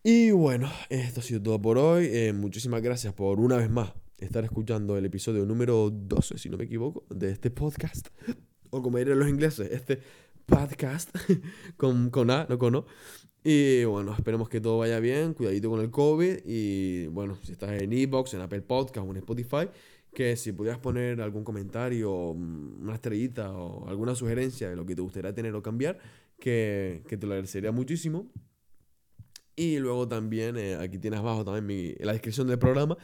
Y 0.04 0.30
bueno, 0.30 0.70
esto 0.88 1.18
ha 1.18 1.22
sido 1.24 1.42
todo 1.42 1.60
por 1.60 1.78
hoy. 1.78 2.08
Eh, 2.12 2.32
muchísimas 2.32 2.80
gracias 2.80 3.12
por 3.12 3.40
una 3.40 3.56
vez 3.56 3.68
más 3.68 3.92
estar 4.18 4.44
escuchando 4.44 4.96
el 4.96 5.04
episodio 5.04 5.46
número 5.46 5.90
12, 5.90 6.38
si 6.38 6.48
no 6.48 6.56
me 6.56 6.64
equivoco, 6.64 7.04
de 7.10 7.30
este 7.30 7.50
podcast. 7.50 8.08
O 8.70 8.82
como 8.82 8.98
dirían 8.98 9.18
los 9.18 9.28
ingleses, 9.28 9.70
este 9.70 10.00
podcast 10.44 11.10
con, 11.76 12.10
con 12.10 12.30
A, 12.30 12.46
no 12.48 12.58
con 12.58 12.74
O. 12.74 12.86
Y 13.44 13.84
bueno, 13.84 14.12
esperemos 14.14 14.48
que 14.48 14.60
todo 14.60 14.78
vaya 14.78 15.00
bien, 15.00 15.32
cuidadito 15.32 15.70
con 15.70 15.80
el 15.80 15.90
COVID. 15.90 16.40
Y 16.44 17.06
bueno, 17.06 17.38
si 17.42 17.52
estás 17.52 17.80
en 17.80 17.92
Ebox, 17.92 18.34
en 18.34 18.40
Apple 18.40 18.62
Podcast 18.62 19.06
o 19.06 19.10
en 19.10 19.16
Spotify, 19.18 19.68
que 20.12 20.36
si 20.36 20.52
pudieras 20.52 20.80
poner 20.80 21.20
algún 21.20 21.44
comentario, 21.44 22.34
mm, 22.34 22.82
una 22.82 22.94
estrellita 22.94 23.52
o 23.52 23.88
alguna 23.88 24.14
sugerencia 24.14 24.68
de 24.68 24.76
lo 24.76 24.84
que 24.84 24.94
te 24.96 25.02
gustaría 25.02 25.32
tener 25.32 25.54
o 25.54 25.62
cambiar, 25.62 25.98
que, 26.38 27.02
que 27.08 27.16
te 27.16 27.26
lo 27.26 27.32
agradecería 27.34 27.72
muchísimo. 27.72 28.30
Y 29.54 29.78
luego 29.78 30.06
también, 30.06 30.56
eh, 30.56 30.76
aquí 30.76 30.98
tienes 30.98 31.18
abajo 31.20 31.44
también 31.44 31.96
la 32.00 32.12
descripción 32.12 32.46
del 32.46 32.58
programa, 32.58 32.96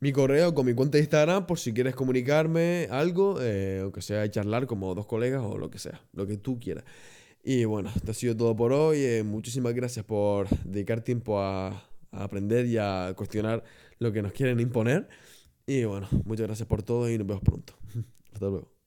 mi 0.00 0.12
correo 0.12 0.54
con 0.54 0.66
mi 0.66 0.74
cuenta 0.74 0.98
de 0.98 1.04
Instagram 1.04 1.46
por 1.46 1.58
si 1.58 1.72
quieres 1.72 1.94
comunicarme 1.94 2.88
algo, 2.90 3.38
eh, 3.40 3.82
o 3.82 3.92
que 3.92 4.02
sea 4.02 4.30
charlar 4.30 4.66
como 4.66 4.94
dos 4.94 5.06
colegas 5.06 5.42
o 5.44 5.58
lo 5.58 5.70
que 5.70 5.78
sea, 5.78 6.00
lo 6.12 6.26
que 6.26 6.36
tú 6.36 6.58
quieras. 6.58 6.84
Y 7.42 7.64
bueno, 7.64 7.90
esto 7.94 8.10
ha 8.10 8.14
sido 8.14 8.36
todo 8.36 8.54
por 8.56 8.72
hoy. 8.72 8.98
Eh, 8.98 9.22
muchísimas 9.22 9.74
gracias 9.74 10.04
por 10.04 10.48
dedicar 10.64 11.00
tiempo 11.00 11.40
a, 11.40 11.68
a, 11.68 12.24
aprender 12.24 12.66
y 12.66 12.78
a 12.78 13.14
cuestionar 13.16 13.64
lo 13.98 14.12
que 14.12 14.22
nos 14.22 14.32
quieren 14.32 14.60
imponer. 14.60 15.08
Y 15.66 15.84
bueno, 15.84 16.08
muchas 16.24 16.46
gracias 16.46 16.68
por 16.68 16.82
todo 16.82 17.10
y 17.10 17.18
nos 17.18 17.26
vemos 17.26 17.42
pronto. 17.42 17.74
Hasta 18.32 18.46
luego. 18.46 18.77